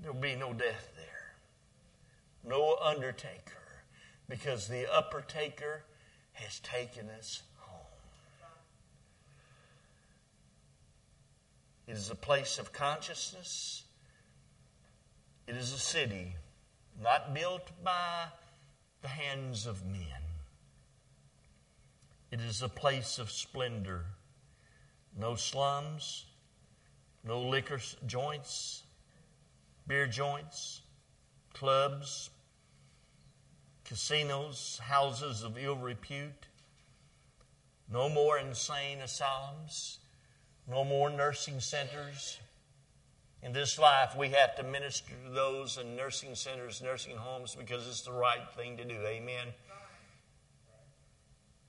There'll 0.00 0.16
be 0.16 0.36
no 0.36 0.54
death 0.54 0.95
no 2.46 2.76
undertaker, 2.82 3.82
because 4.28 4.68
the 4.68 4.92
upper 4.92 5.20
taker 5.20 5.82
has 6.32 6.60
taken 6.60 7.08
us 7.10 7.42
home. 7.58 7.86
It 11.86 11.92
is 11.92 12.10
a 12.10 12.14
place 12.14 12.58
of 12.58 12.72
consciousness. 12.72 13.84
It 15.46 15.56
is 15.56 15.72
a 15.72 15.78
city 15.78 16.34
not 17.02 17.34
built 17.34 17.70
by 17.84 18.26
the 19.02 19.08
hands 19.08 19.66
of 19.66 19.84
men. 19.86 20.22
It 22.30 22.40
is 22.40 22.62
a 22.62 22.68
place 22.68 23.18
of 23.18 23.30
splendor. 23.30 24.04
No 25.18 25.36
slums, 25.36 26.26
no 27.24 27.40
liquor 27.40 27.80
joints, 28.04 28.82
beer 29.86 30.06
joints, 30.06 30.82
clubs, 31.54 32.30
casinos, 33.86 34.80
houses 34.82 35.42
of 35.42 35.56
ill 35.58 35.76
repute. 35.76 36.48
No 37.90 38.08
more 38.08 38.38
insane 38.38 39.00
asylums. 39.00 39.98
No 40.68 40.84
more 40.84 41.08
nursing 41.08 41.60
centers. 41.60 42.38
In 43.42 43.52
this 43.52 43.78
life, 43.78 44.16
we 44.16 44.30
have 44.30 44.56
to 44.56 44.64
minister 44.64 45.12
to 45.24 45.30
those 45.30 45.78
in 45.78 45.94
nursing 45.94 46.34
centers, 46.34 46.82
nursing 46.82 47.16
homes, 47.16 47.54
because 47.54 47.86
it's 47.86 48.02
the 48.02 48.12
right 48.12 48.50
thing 48.56 48.76
to 48.76 48.84
do. 48.84 48.96
Amen 49.06 49.48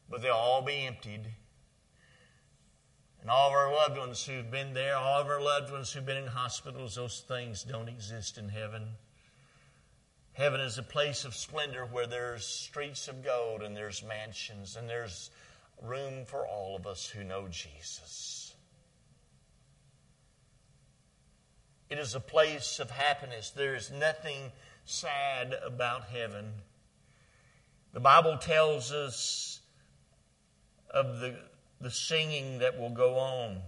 but 0.09 0.21
they'll 0.21 0.33
all 0.33 0.61
be 0.61 0.85
emptied. 0.85 1.27
And 3.21 3.29
all 3.29 3.49
of 3.49 3.53
our 3.53 3.71
loved 3.73 3.97
ones 3.97 4.25
who've 4.25 4.49
been 4.49 4.73
there, 4.73 4.95
all 4.95 5.21
of 5.21 5.27
our 5.27 5.41
loved 5.41 5.71
ones 5.71 5.91
who've 5.91 6.05
been 6.05 6.17
in 6.17 6.27
hospitals, 6.27 6.95
those 6.95 7.23
things 7.27 7.63
don't 7.63 7.89
exist 7.89 8.37
in 8.37 8.49
heaven. 8.49 8.89
Heaven 10.37 10.61
is 10.61 10.77
a 10.77 10.83
place 10.83 11.25
of 11.25 11.33
splendor 11.33 11.87
where 11.87 12.05
there's 12.05 12.45
streets 12.45 13.07
of 13.07 13.23
gold 13.23 13.63
and 13.63 13.75
there's 13.75 14.03
mansions 14.03 14.75
and 14.75 14.87
there's 14.87 15.31
room 15.81 16.25
for 16.25 16.45
all 16.45 16.75
of 16.75 16.85
us 16.85 17.07
who 17.07 17.23
know 17.23 17.47
Jesus. 17.47 18.53
It 21.89 21.97
is 21.97 22.13
a 22.13 22.19
place 22.19 22.79
of 22.79 22.91
happiness. 22.91 23.49
There 23.49 23.73
is 23.73 23.89
nothing 23.89 24.51
sad 24.85 25.55
about 25.65 26.03
heaven. 26.03 26.53
The 27.93 27.99
Bible 27.99 28.37
tells 28.37 28.91
us 28.91 29.59
of 30.91 31.19
the, 31.19 31.35
the 31.81 31.89
singing 31.89 32.59
that 32.59 32.79
will 32.79 32.91
go 32.91 33.17
on. 33.17 33.63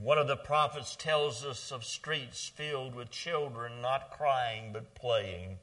One 0.00 0.18
of 0.18 0.26
the 0.26 0.36
prophets 0.36 0.96
tells 0.96 1.44
us 1.44 1.70
of 1.70 1.84
streets 1.84 2.50
filled 2.54 2.94
with 2.94 3.10
children 3.10 3.80
not 3.80 4.10
crying 4.10 4.72
but 4.72 4.94
playing. 4.94 5.58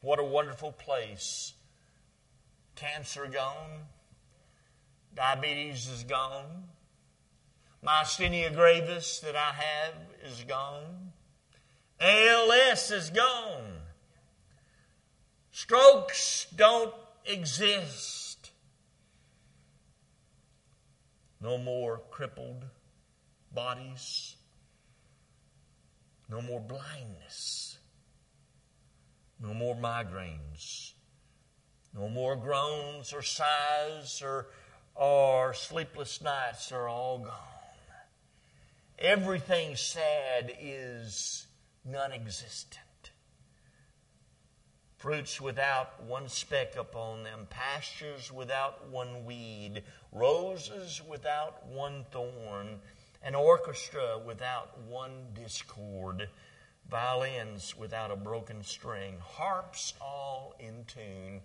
What 0.00 0.18
a 0.18 0.24
wonderful 0.24 0.72
place. 0.72 1.54
Cancer 2.76 3.26
gone, 3.26 3.86
diabetes 5.14 5.88
is 5.88 6.02
gone, 6.02 6.64
myasthenia 7.86 8.54
gravis 8.54 9.20
that 9.20 9.36
I 9.36 9.52
have 9.52 9.94
is 10.24 10.44
gone, 10.46 11.12
ALS 12.00 12.90
is 12.90 13.10
gone. 13.10 13.78
Strokes 15.52 16.46
don't 16.54 16.92
exist. 17.24 18.23
No 21.40 21.58
more 21.58 22.00
crippled 22.10 22.64
bodies. 23.52 24.36
No 26.28 26.40
more 26.40 26.60
blindness. 26.60 27.78
No 29.40 29.52
more 29.52 29.76
migraines. 29.76 30.92
No 31.94 32.08
more 32.08 32.34
groans 32.34 33.12
or 33.12 33.22
sighs 33.22 34.22
or, 34.22 34.46
or 34.94 35.54
sleepless 35.54 36.20
nights 36.22 36.72
are 36.72 36.88
all 36.88 37.18
gone. 37.18 37.32
Everything 38.98 39.76
sad 39.76 40.52
is 40.60 41.46
non 41.84 42.12
existent 42.12 42.83
fruits 45.04 45.38
without 45.38 46.02
one 46.04 46.26
speck 46.26 46.76
upon 46.76 47.24
them, 47.24 47.46
pastures 47.50 48.32
without 48.32 48.88
one 48.88 49.26
weed, 49.26 49.82
roses 50.12 51.02
without 51.06 51.66
one 51.66 52.06
thorn, 52.10 52.80
an 53.22 53.34
orchestra 53.34 54.18
without 54.24 54.80
one 54.88 55.26
discord, 55.34 56.26
violins 56.88 57.76
without 57.76 58.10
a 58.10 58.16
broken 58.16 58.64
string, 58.64 59.16
harps 59.20 59.92
all 60.00 60.54
in 60.58 60.82
tune. 60.86 61.42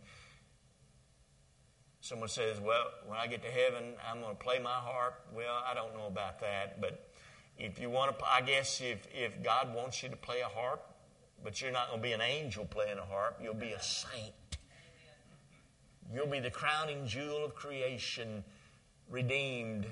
Someone 2.00 2.30
says, 2.30 2.62
Well, 2.62 2.86
when 3.08 3.19
I 3.19 3.28
get 3.28 3.43
to 3.43 3.52
heaven, 3.52 3.95
I'm 4.10 4.22
going 4.22 4.38
to 4.38 4.41
play 4.41 4.60
my 4.60 4.69
harp. 4.69 5.19
Well, 5.36 5.62
I 5.69 5.74
don't 5.74 5.93
know 5.98 6.08
about 6.08 6.39
that, 6.39 6.80
but 6.80 7.12
if 7.58 7.78
you 7.78 7.89
want 7.89 8.17
to, 8.17 8.26
I 8.26 8.39
guess 8.39 8.80
if, 8.80 9.06
if 9.13 9.43
God 9.43 9.76
wants 9.76 10.02
you 10.02 10.08
to 10.08 10.15
play 10.15 10.39
a 10.39 10.48
harp, 10.48 10.88
but 11.43 11.62
you're 11.62 11.71
not 11.71 11.89
going 11.89 12.02
to 12.02 12.08
be 12.08 12.13
an 12.13 12.21
angel 12.21 12.65
playing 12.65 12.97
a 12.97 13.06
harp, 13.06 13.39
you'll 13.41 13.54
be 13.54 13.71
a 13.71 13.82
saint. 13.82 14.34
You'll 16.13 16.28
be 16.28 16.39
the 16.39 16.49
crowning 16.49 17.06
jewel 17.06 17.45
of 17.45 17.54
creation, 17.54 18.43
redeemed. 19.10 19.86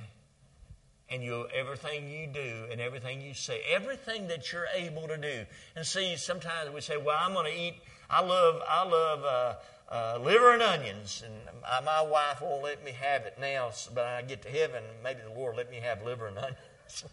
And 1.10 1.24
you 1.24 1.48
everything 1.56 2.10
you 2.10 2.28
do 2.28 2.66
and 2.70 2.82
everything 2.82 3.22
you 3.22 3.34
say, 3.34 3.62
everything 3.70 4.28
that 4.28 4.52
you're 4.52 4.68
able 4.76 5.08
to 5.08 5.18
do. 5.18 5.46
And 5.76 5.86
see, 5.86 6.18
sometimes 6.18 6.74
we 6.74 6.82
say, 6.82 6.98
"Well, 6.98 7.16
I'm 7.18 7.32
going 7.32 7.46
to 7.46 7.58
eat. 7.58 7.76
I 8.10 8.22
love, 8.22 8.62
I 8.68 8.84
love 8.84 9.24
uh, 9.24 9.54
uh, 9.90 10.20
liver 10.22 10.52
and 10.52 10.62
onions, 10.62 11.24
and 11.26 11.34
my, 11.62 11.80
my 11.80 12.02
wife 12.02 12.42
won't 12.42 12.62
let 12.62 12.84
me 12.84 12.92
have 12.92 13.22
it 13.22 13.38
now. 13.40 13.72
But 13.94 14.04
I 14.04 14.22
get 14.22 14.42
to 14.42 14.50
heaven, 14.50 14.84
maybe 15.02 15.22
the 15.22 15.40
Lord 15.40 15.56
let 15.56 15.72
me 15.72 15.78
have 15.78 16.04
liver 16.04 16.28
and 16.28 16.38
onions." 16.38 17.06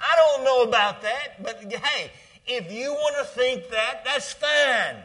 I 0.00 0.14
don't 0.16 0.44
know 0.44 0.62
about 0.62 1.02
that, 1.02 1.42
but 1.42 1.60
hey, 1.72 2.10
if 2.48 2.72
you 2.72 2.92
want 2.92 3.16
to 3.18 3.24
think 3.24 3.68
that, 3.70 4.04
that's 4.04 4.32
fine. 4.32 5.02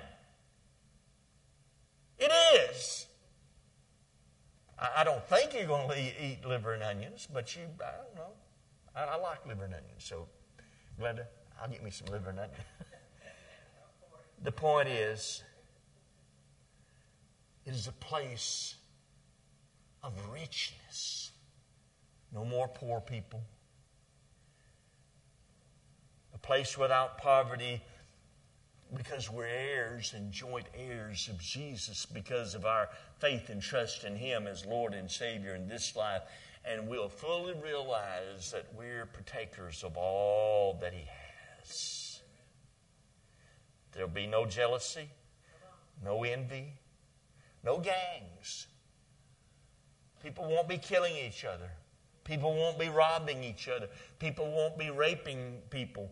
It 2.17 2.31
is. 2.55 3.05
I 4.95 5.03
don't 5.03 5.23
think 5.27 5.53
you're 5.53 5.65
going 5.65 5.87
to 5.89 5.97
eat 5.97 6.39
liver 6.45 6.73
and 6.73 6.83
onions, 6.83 7.27
but 7.31 7.55
you, 7.55 7.61
I 7.79 7.91
don't 7.97 8.15
know. 8.15 8.33
I, 8.95 9.03
I 9.03 9.15
like 9.17 9.45
liver 9.45 9.65
and 9.65 9.73
onions, 9.73 10.03
so 10.03 10.27
Glenda, 10.99 11.25
I'll 11.61 11.69
get 11.69 11.83
me 11.83 11.91
some 11.91 12.07
liver 12.07 12.31
and 12.31 12.39
onions. 12.39 12.63
the 14.43 14.51
point 14.51 14.89
is, 14.89 15.43
it 17.65 17.73
is 17.73 17.87
a 17.87 17.93
place 17.93 18.75
of 20.01 20.13
richness. 20.31 21.31
No 22.33 22.43
more 22.43 22.67
poor 22.67 22.99
people 22.99 23.43
place 26.43 26.77
without 26.77 27.17
poverty 27.17 27.81
because 28.95 29.31
we're 29.31 29.47
heirs 29.47 30.13
and 30.15 30.31
joint 30.31 30.67
heirs 30.75 31.27
of 31.29 31.39
Jesus 31.39 32.05
because 32.05 32.53
of 32.53 32.65
our 32.65 32.89
faith 33.17 33.49
and 33.49 33.61
trust 33.61 34.03
in 34.03 34.15
Him 34.15 34.45
as 34.45 34.65
Lord 34.65 34.93
and 34.93 35.09
Savior 35.09 35.55
in 35.55 35.67
this 35.67 35.95
life. 35.95 36.21
And 36.65 36.87
we'll 36.87 37.09
fully 37.09 37.55
realize 37.63 38.51
that 38.51 38.67
we're 38.77 39.05
partakers 39.07 39.83
of 39.83 39.97
all 39.97 40.77
that 40.81 40.93
He 40.93 41.05
has. 41.57 42.21
There'll 43.93 44.09
be 44.09 44.27
no 44.27 44.45
jealousy, 44.45 45.09
no 46.03 46.23
envy, 46.23 46.73
no 47.63 47.79
gangs. 47.79 48.67
People 50.21 50.45
won't 50.45 50.67
be 50.67 50.77
killing 50.77 51.15
each 51.15 51.45
other. 51.45 51.69
People 52.23 52.53
won't 52.55 52.79
be 52.79 52.89
robbing 52.89 53.43
each 53.43 53.67
other. 53.67 53.87
People 54.19 54.49
won't 54.51 54.77
be 54.77 54.89
raping 54.89 55.57
people. 55.69 56.09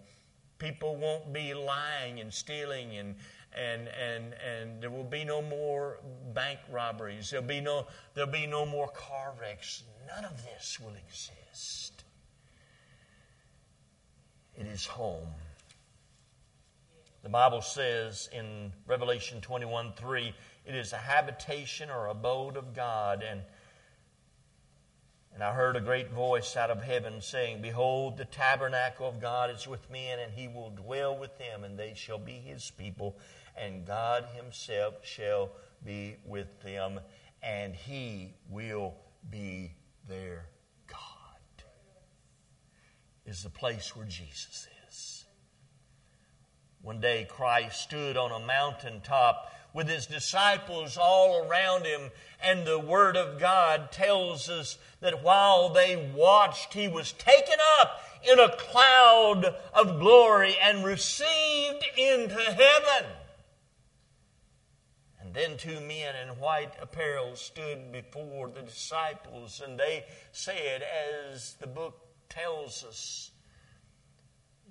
People 0.61 0.95
won't 0.95 1.33
be 1.33 1.55
lying 1.55 2.19
and 2.19 2.31
stealing 2.31 2.95
and, 2.95 3.15
and, 3.57 3.87
and, 3.87 4.35
and 4.35 4.79
there 4.79 4.91
will 4.91 5.03
be 5.03 5.23
no 5.23 5.41
more 5.41 5.97
bank 6.35 6.59
robberies. 6.71 7.31
There'll 7.31 7.43
be 7.43 7.61
no, 7.61 7.87
there'll 8.13 8.31
be 8.31 8.45
no 8.45 8.67
more 8.67 8.87
car 8.89 9.33
wrecks. 9.41 9.81
None 10.07 10.23
of 10.23 10.43
this 10.43 10.79
will 10.79 10.93
exist. 10.93 12.03
It 14.55 14.67
is 14.67 14.85
home. 14.85 15.29
The 17.23 17.29
Bible 17.29 17.61
says 17.61 18.29
in 18.31 18.71
Revelation 18.85 19.41
21 19.41 19.93
3, 19.93 20.31
it 20.67 20.75
is 20.75 20.93
a 20.93 20.97
habitation 20.97 21.89
or 21.89 22.05
abode 22.05 22.55
of 22.55 22.75
God. 22.75 23.23
And, 23.27 23.41
and 25.33 25.43
I 25.43 25.53
heard 25.53 25.75
a 25.75 25.81
great 25.81 26.11
voice 26.11 26.57
out 26.57 26.69
of 26.69 26.83
heaven 26.83 27.21
saying, 27.21 27.61
Behold, 27.61 28.17
the 28.17 28.25
tabernacle 28.25 29.07
of 29.07 29.21
God 29.21 29.49
is 29.49 29.67
with 29.67 29.89
men, 29.89 30.19
and 30.19 30.33
he 30.33 30.47
will 30.47 30.71
dwell 30.71 31.17
with 31.17 31.37
them, 31.37 31.63
and 31.63 31.79
they 31.79 31.93
shall 31.95 32.19
be 32.19 32.33
his 32.33 32.71
people, 32.71 33.17
and 33.57 33.85
God 33.85 34.25
himself 34.35 34.95
shall 35.03 35.51
be 35.85 36.17
with 36.25 36.61
them, 36.61 36.99
and 37.41 37.73
he 37.73 38.33
will 38.49 38.93
be 39.29 39.73
their 40.07 40.47
God. 40.87 40.99
Is 43.25 43.43
the 43.43 43.49
place 43.49 43.95
where 43.95 44.05
Jesus 44.05 44.67
is. 44.87 45.25
One 46.81 46.99
day, 46.99 47.25
Christ 47.29 47.81
stood 47.81 48.17
on 48.17 48.31
a 48.31 48.45
mountaintop 48.45 49.50
with 49.73 49.87
his 49.87 50.05
disciples 50.05 50.97
all 50.97 51.47
around 51.47 51.85
him, 51.85 52.11
and 52.43 52.65
the 52.65 52.79
Word 52.79 53.15
of 53.15 53.39
God 53.39 53.91
tells 53.91 54.49
us 54.49 54.77
that 54.99 55.23
while 55.23 55.69
they 55.69 56.11
watched, 56.15 56.73
he 56.73 56.87
was 56.87 57.13
taken 57.13 57.57
up 57.79 58.01
in 58.23 58.39
a 58.39 58.55
cloud 58.57 59.55
of 59.73 59.99
glory 59.99 60.55
and 60.61 60.83
received 60.83 61.85
into 61.97 62.35
heaven. 62.35 63.09
And 65.21 65.33
then 65.33 65.57
two 65.57 65.79
men 65.79 66.15
in 66.21 66.39
white 66.39 66.73
apparel 66.81 67.35
stood 67.35 67.91
before 67.91 68.49
the 68.49 68.63
disciples, 68.63 69.61
and 69.65 69.79
they 69.79 70.03
said, 70.31 70.83
as 70.83 71.53
the 71.59 71.67
book 71.67 71.95
tells 72.27 72.83
us, 72.83 73.31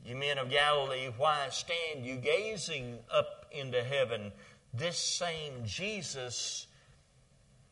you 0.05 0.16
men 0.16 0.38
of 0.38 0.51
Galilee, 0.51 1.11
why 1.16 1.48
stand 1.51 2.07
you 2.07 2.16
gazing 2.16 2.98
up 3.12 3.46
into 3.53 3.82
heaven? 3.82 4.32
This 4.73 4.99
same 4.99 5.64
Jesus, 5.64 6.66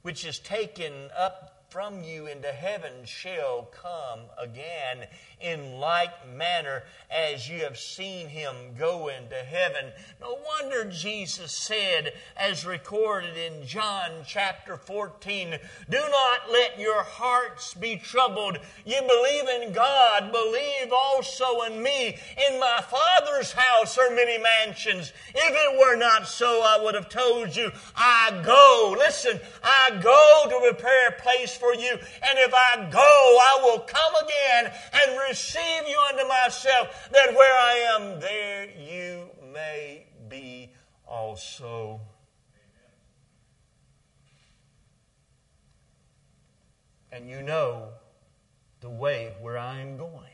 which 0.03 0.25
is 0.25 0.39
taken 0.39 0.93
up 1.17 1.58
from 1.69 2.03
you 2.03 2.27
into 2.27 2.49
heaven 2.49 3.05
shall 3.05 3.69
come 3.71 4.21
again 4.39 5.07
in 5.39 5.79
like 5.79 6.27
manner 6.35 6.83
as 7.11 7.47
you 7.47 7.61
have 7.61 7.79
seen 7.79 8.27
him 8.27 8.55
go 8.79 9.09
into 9.09 9.37
heaven. 9.37 9.93
No 10.19 10.39
wonder 10.47 10.91
Jesus 10.91 11.53
said, 11.53 12.15
as 12.39 12.65
recorded 12.65 13.37
in 13.37 13.67
John 13.67 14.23
chapter 14.27 14.79
14, 14.79 15.59
Do 15.91 15.99
not 15.99 16.51
let 16.51 16.81
your 16.81 17.03
hearts 17.03 17.75
be 17.75 17.97
troubled. 17.97 18.59
You 18.87 19.03
believe 19.03 19.63
in 19.63 19.73
God, 19.75 20.33
believe 20.33 20.91
also 20.91 21.63
in 21.63 21.83
me. 21.83 22.17
In 22.49 22.59
my 22.59 22.81
Father's 22.81 23.53
house 23.53 23.99
are 23.99 24.11
many 24.15 24.39
mansions. 24.39 25.13
If 25.35 25.55
it 25.55 25.79
were 25.79 25.97
not 25.97 26.27
so, 26.27 26.63
I 26.65 26.83
would 26.83 26.95
have 26.95 27.11
told 27.11 27.55
you, 27.55 27.71
I 27.95 28.41
go. 28.43 28.97
Listen, 28.99 29.39
I 29.63 29.99
go 30.03 30.47
to 30.49 30.73
prepare 30.73 31.09
a 31.09 31.23
place 31.23 31.58
for 31.59 31.75
you. 31.75 31.91
And 31.91 32.39
if 32.39 32.55
I 32.55 32.89
go, 32.91 32.99
I 32.99 33.61
will 33.63 33.81
come 33.81 34.15
again 34.25 34.73
and 34.93 35.19
receive 35.29 35.89
you 35.89 36.01
unto 36.11 36.27
myself, 36.29 37.09
that 37.13 37.35
where 37.35 37.55
I 37.55 37.97
am, 37.97 38.21
there 38.21 38.69
you 38.79 39.29
may 39.53 40.07
be 40.29 40.73
also. 41.07 42.01
And 47.11 47.29
you 47.29 47.43
know 47.43 47.89
the 48.81 48.91
way 48.91 49.35
where 49.41 49.59
I 49.59 49.81
am 49.81 49.97
going. 49.97 50.25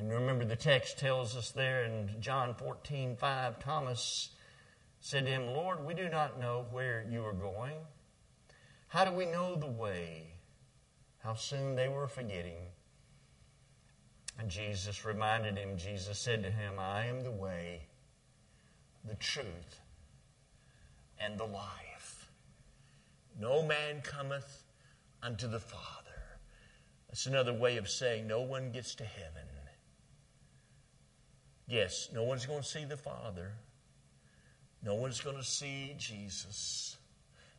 And 0.00 0.10
remember, 0.10 0.46
the 0.46 0.56
text 0.56 0.98
tells 0.98 1.36
us 1.36 1.50
there 1.50 1.84
in 1.84 2.16
John 2.20 2.54
14 2.54 3.16
5, 3.16 3.58
Thomas 3.58 4.30
said 5.00 5.26
to 5.26 5.30
him, 5.30 5.48
Lord, 5.48 5.84
we 5.84 5.92
do 5.92 6.08
not 6.08 6.40
know 6.40 6.64
where 6.70 7.04
you 7.10 7.22
are 7.22 7.34
going. 7.34 7.74
How 8.90 9.04
do 9.04 9.12
we 9.12 9.24
know 9.24 9.54
the 9.54 9.68
way? 9.68 10.34
How 11.18 11.34
soon 11.34 11.76
they 11.76 11.88
were 11.88 12.08
forgetting. 12.08 12.58
And 14.36 14.50
Jesus 14.50 15.04
reminded 15.04 15.56
him, 15.56 15.76
Jesus 15.76 16.18
said 16.18 16.42
to 16.42 16.50
him, 16.50 16.74
I 16.78 17.06
am 17.06 17.22
the 17.22 17.30
way, 17.30 17.82
the 19.04 19.14
truth, 19.14 19.80
and 21.20 21.38
the 21.38 21.44
life. 21.44 22.30
No 23.38 23.62
man 23.62 24.00
cometh 24.02 24.64
unto 25.22 25.46
the 25.46 25.60
Father. 25.60 26.40
That's 27.08 27.26
another 27.26 27.54
way 27.54 27.76
of 27.76 27.88
saying 27.88 28.26
no 28.26 28.40
one 28.40 28.72
gets 28.72 28.96
to 28.96 29.04
heaven. 29.04 29.46
Yes, 31.68 32.08
no 32.12 32.24
one's 32.24 32.46
going 32.46 32.62
to 32.62 32.68
see 32.68 32.84
the 32.84 32.96
Father. 32.96 33.52
No 34.82 34.96
one's 34.96 35.20
going 35.20 35.36
to 35.36 35.44
see 35.44 35.94
Jesus. 35.96 36.96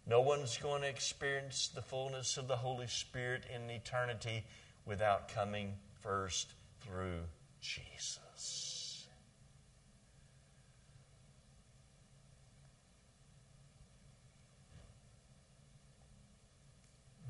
No 0.07 0.21
one's 0.21 0.57
going 0.57 0.81
to 0.81 0.87
experience 0.87 1.69
the 1.73 1.81
fullness 1.81 2.37
of 2.37 2.47
the 2.47 2.57
Holy 2.57 2.87
Spirit 2.87 3.43
in 3.53 3.69
eternity 3.69 4.43
without 4.85 5.27
coming 5.27 5.73
first 6.01 6.53
through 6.81 7.21
Jesus. 7.61 9.07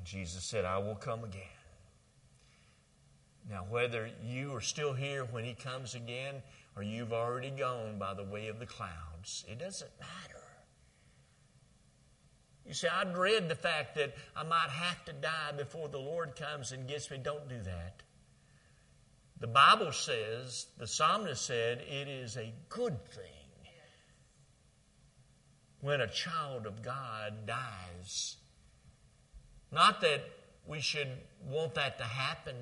Jesus 0.04 0.44
said, 0.44 0.66
I 0.66 0.78
will 0.78 0.96
come 0.96 1.24
again. 1.24 1.42
Now, 3.50 3.66
whether 3.70 4.10
you 4.26 4.54
are 4.54 4.62
still 4.62 4.94
here 4.94 5.24
when 5.24 5.46
He 5.46 5.54
comes 5.54 5.96
again 5.96 6.36
or 6.76 6.84
you've 6.84 7.14
already 7.14 7.50
gone 7.50 7.98
by 7.98 8.14
the 8.14 8.24
way 8.24 8.48
of 8.48 8.60
the 8.60 8.66
clouds, 8.66 9.46
it 9.48 9.58
doesn't 9.58 9.92
matter. 10.00 10.41
You 12.66 12.74
say, 12.74 12.88
I 12.88 13.04
dread 13.04 13.50
the 13.50 13.56
fact 13.56 13.96
that 13.96 14.14
I 14.36 14.44
might 14.44 14.70
have 14.70 15.04
to 15.06 15.14
die 15.14 15.52
before 15.58 15.90
the 15.90 15.98
Lord 15.98 16.36
comes 16.36 16.72
and 16.72 16.88
gets 16.88 17.10
me. 17.10 17.18
Don't 17.18 17.50
do 17.50 17.62
that. 17.64 18.04
The 19.40 19.48
Bible 19.48 19.92
says, 19.92 20.68
the 20.78 20.86
psalmist 20.86 21.44
said, 21.44 21.80
it 21.80 22.08
is 22.08 22.38
a 22.38 22.54
good 22.70 23.04
thing 23.08 23.26
when 25.82 26.00
a 26.00 26.08
child 26.08 26.68
of 26.68 26.84
God 26.84 27.48
dies. 27.48 28.38
Not 29.72 30.02
that 30.02 30.22
we 30.68 30.80
should 30.80 31.10
want 31.50 31.74
that 31.74 31.98
to 31.98 32.04
happen, 32.04 32.56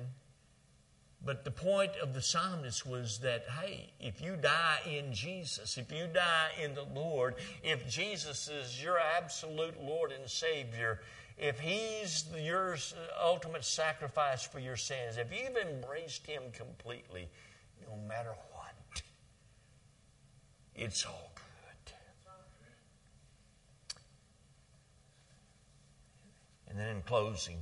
but 1.24 1.44
the 1.44 1.50
point 1.50 1.92
of 2.02 2.14
the 2.14 2.22
psalmist 2.22 2.86
was 2.86 3.18
that, 3.18 3.44
hey, 3.60 3.92
if 4.00 4.22
you 4.22 4.36
die 4.36 4.78
in 4.86 5.12
Jesus, 5.12 5.76
if 5.76 5.92
you 5.92 6.06
die 6.06 6.50
in 6.62 6.74
the 6.74 6.86
Lord, 6.94 7.34
if 7.62 7.86
Jesus 7.88 8.48
is 8.48 8.82
your 8.82 8.98
absolute 8.98 9.82
Lord 9.82 10.12
and 10.12 10.28
Savior, 10.28 11.00
if 11.36 11.60
He's 11.60 12.24
your 12.38 12.76
ultimate 13.22 13.64
sacrifice 13.64 14.44
for 14.44 14.60
your 14.60 14.76
sins, 14.76 15.18
if 15.18 15.30
you've 15.30 15.56
embraced 15.56 16.26
Him 16.26 16.42
completely, 16.52 17.28
no 17.86 17.96
matter 18.08 18.32
what, 18.52 19.02
it's 20.74 21.04
all 21.04 21.32
good. 21.34 21.92
And 26.68 26.78
then 26.78 26.96
in 26.96 27.02
closing, 27.02 27.58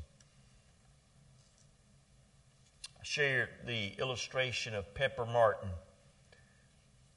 share 3.09 3.49
the 3.65 3.95
illustration 3.99 4.75
of 4.75 4.93
Pepper 4.93 5.25
Martin. 5.25 5.71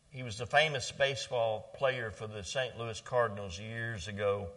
He 0.10 0.24
was 0.24 0.40
a 0.40 0.46
famous 0.46 0.90
baseball 0.90 1.70
player 1.76 2.12
for 2.12 2.28
the 2.28 2.46
St. 2.46 2.80
Louis 2.80 3.02
Cardinals 3.02 3.60
years 3.60 4.08
ago. 4.08 4.48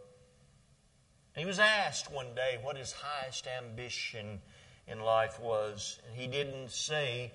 He 1.36 1.44
was 1.44 1.58
asked 1.58 2.12
one 2.12 2.36
day 2.36 2.60
what 2.62 2.76
his 2.76 2.92
highest 2.92 3.48
ambition 3.48 4.42
in 4.86 5.00
life 5.00 5.40
was. 5.40 5.98
And 6.06 6.16
He 6.16 6.28
didn't 6.28 6.70
say 6.70 7.32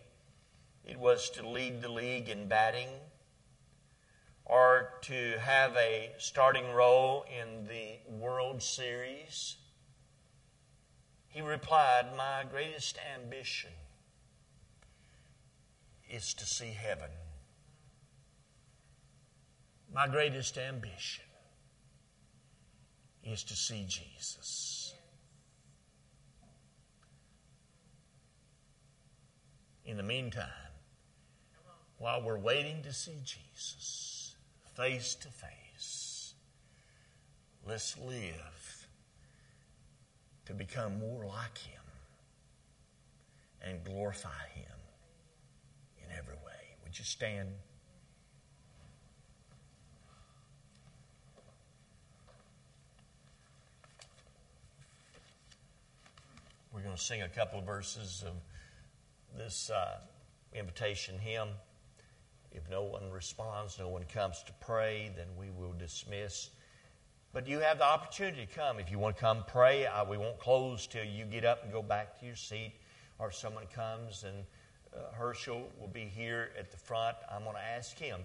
it 0.86 0.98
was 0.98 1.30
to 1.32 1.46
lead 1.46 1.82
the 1.82 1.92
league 1.92 2.30
in 2.30 2.48
batting 2.48 2.88
or 4.46 4.94
to 5.02 5.38
have 5.40 5.76
a 5.76 6.12
starting 6.20 6.72
role 6.72 7.26
in 7.38 7.68
the 7.68 7.98
World 8.10 8.64
Series. 8.64 9.58
He 11.28 11.42
replied, 11.42 12.16
My 12.16 12.46
greatest 12.50 12.98
ambition 13.14 13.72
is 16.10 16.34
to 16.34 16.46
see 16.46 16.72
heaven. 16.72 17.10
My 19.94 20.08
greatest 20.08 20.58
ambition 20.58 21.26
is 23.24 23.44
to 23.44 23.56
see 23.56 23.86
Jesus. 23.88 24.94
In 29.86 29.98
the 29.98 30.04
meantime, 30.04 30.46
while 31.98 32.22
we're 32.22 32.38
waiting 32.38 32.82
to 32.84 32.94
see 32.94 33.20
Jesus 33.24 34.36
face 34.76 35.16
to 35.16 35.28
face, 35.28 36.34
let's 37.68 37.98
live 37.98 38.88
to 40.46 40.54
become 40.54 41.00
more 41.00 41.26
like 41.26 41.58
Him 41.58 41.82
and 43.62 43.84
glorify 43.84 44.48
Him. 44.56 44.79
Would 46.90 46.98
you 46.98 47.06
stand? 47.06 47.50
We're 56.74 56.82
going 56.82 56.96
to 56.96 57.00
sing 57.00 57.22
a 57.22 57.30
couple 57.30 57.60
of 57.60 57.66
verses 57.68 58.24
of 58.26 58.34
this 59.38 59.70
uh, 59.70 60.00
invitation 60.52 61.20
hymn. 61.20 61.50
If 62.52 62.68
no 62.72 62.82
one 62.82 63.12
responds, 63.12 63.78
no 63.78 63.90
one 63.90 64.06
comes 64.12 64.42
to 64.48 64.54
pray, 64.60 65.12
then 65.16 65.28
we 65.38 65.52
will 65.52 65.74
dismiss. 65.74 66.50
But 67.34 67.48
you 67.48 67.60
have 67.60 67.78
the 67.78 67.86
opportunity 67.86 68.48
to 68.48 68.52
come. 68.52 68.80
If 68.80 68.90
you 68.90 68.98
want 68.98 69.16
to 69.16 69.22
come 69.22 69.44
pray, 69.48 69.86
uh, 69.86 70.06
we 70.06 70.18
won't 70.18 70.40
close 70.40 70.88
till 70.88 71.06
you 71.06 71.26
get 71.26 71.46
up 71.46 71.64
and 71.64 71.72
go 71.72 71.84
back 71.84 72.20
to 72.20 72.26
your 72.26 72.36
seat, 72.36 72.74
or 73.20 73.30
someone 73.30 73.66
comes 73.76 74.24
and 74.24 74.44
uh, 74.96 75.14
Herschel 75.14 75.70
will 75.80 75.88
be 75.88 76.06
here 76.06 76.50
at 76.58 76.72
the 76.72 76.78
front. 76.78 77.16
I'm 77.32 77.44
going 77.44 77.56
to 77.56 77.62
ask 77.62 77.98
him 77.98 78.22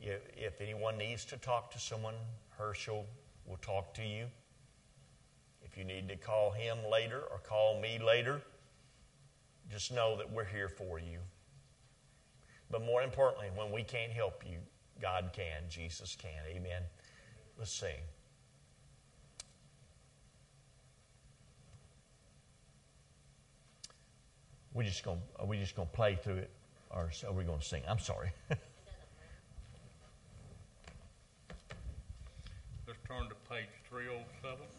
if, 0.00 0.20
if 0.36 0.60
anyone 0.60 0.96
needs 0.96 1.24
to 1.26 1.36
talk 1.36 1.70
to 1.72 1.78
someone, 1.78 2.14
Herschel 2.56 3.06
will 3.46 3.58
talk 3.58 3.94
to 3.94 4.04
you. 4.04 4.26
If 5.62 5.76
you 5.76 5.84
need 5.84 6.08
to 6.08 6.16
call 6.16 6.50
him 6.50 6.78
later 6.90 7.20
or 7.30 7.38
call 7.38 7.80
me 7.80 7.98
later, 8.04 8.40
just 9.70 9.92
know 9.92 10.16
that 10.16 10.30
we're 10.30 10.44
here 10.44 10.68
for 10.68 10.98
you. 10.98 11.18
But 12.70 12.82
more 12.84 13.02
importantly, 13.02 13.48
when 13.54 13.72
we 13.72 13.82
can't 13.82 14.12
help 14.12 14.42
you, 14.46 14.58
God 15.00 15.30
can, 15.32 15.62
Jesus 15.68 16.16
can. 16.16 16.42
Amen. 16.48 16.82
Let's 17.58 17.72
sing. 17.72 18.00
We 24.74 24.84
just 24.84 25.02
going 25.02 25.20
are 25.38 25.46
we 25.46 25.58
just 25.58 25.74
gonna 25.74 25.88
play 25.92 26.16
through 26.16 26.36
it, 26.36 26.50
or 26.90 27.10
are 27.26 27.32
we 27.32 27.44
gonna 27.44 27.62
sing? 27.62 27.82
I'm 27.88 27.98
sorry. 27.98 28.30
Let's 32.86 33.00
turn 33.06 33.28
to 33.28 33.34
page 33.48 33.68
307. 33.88 34.77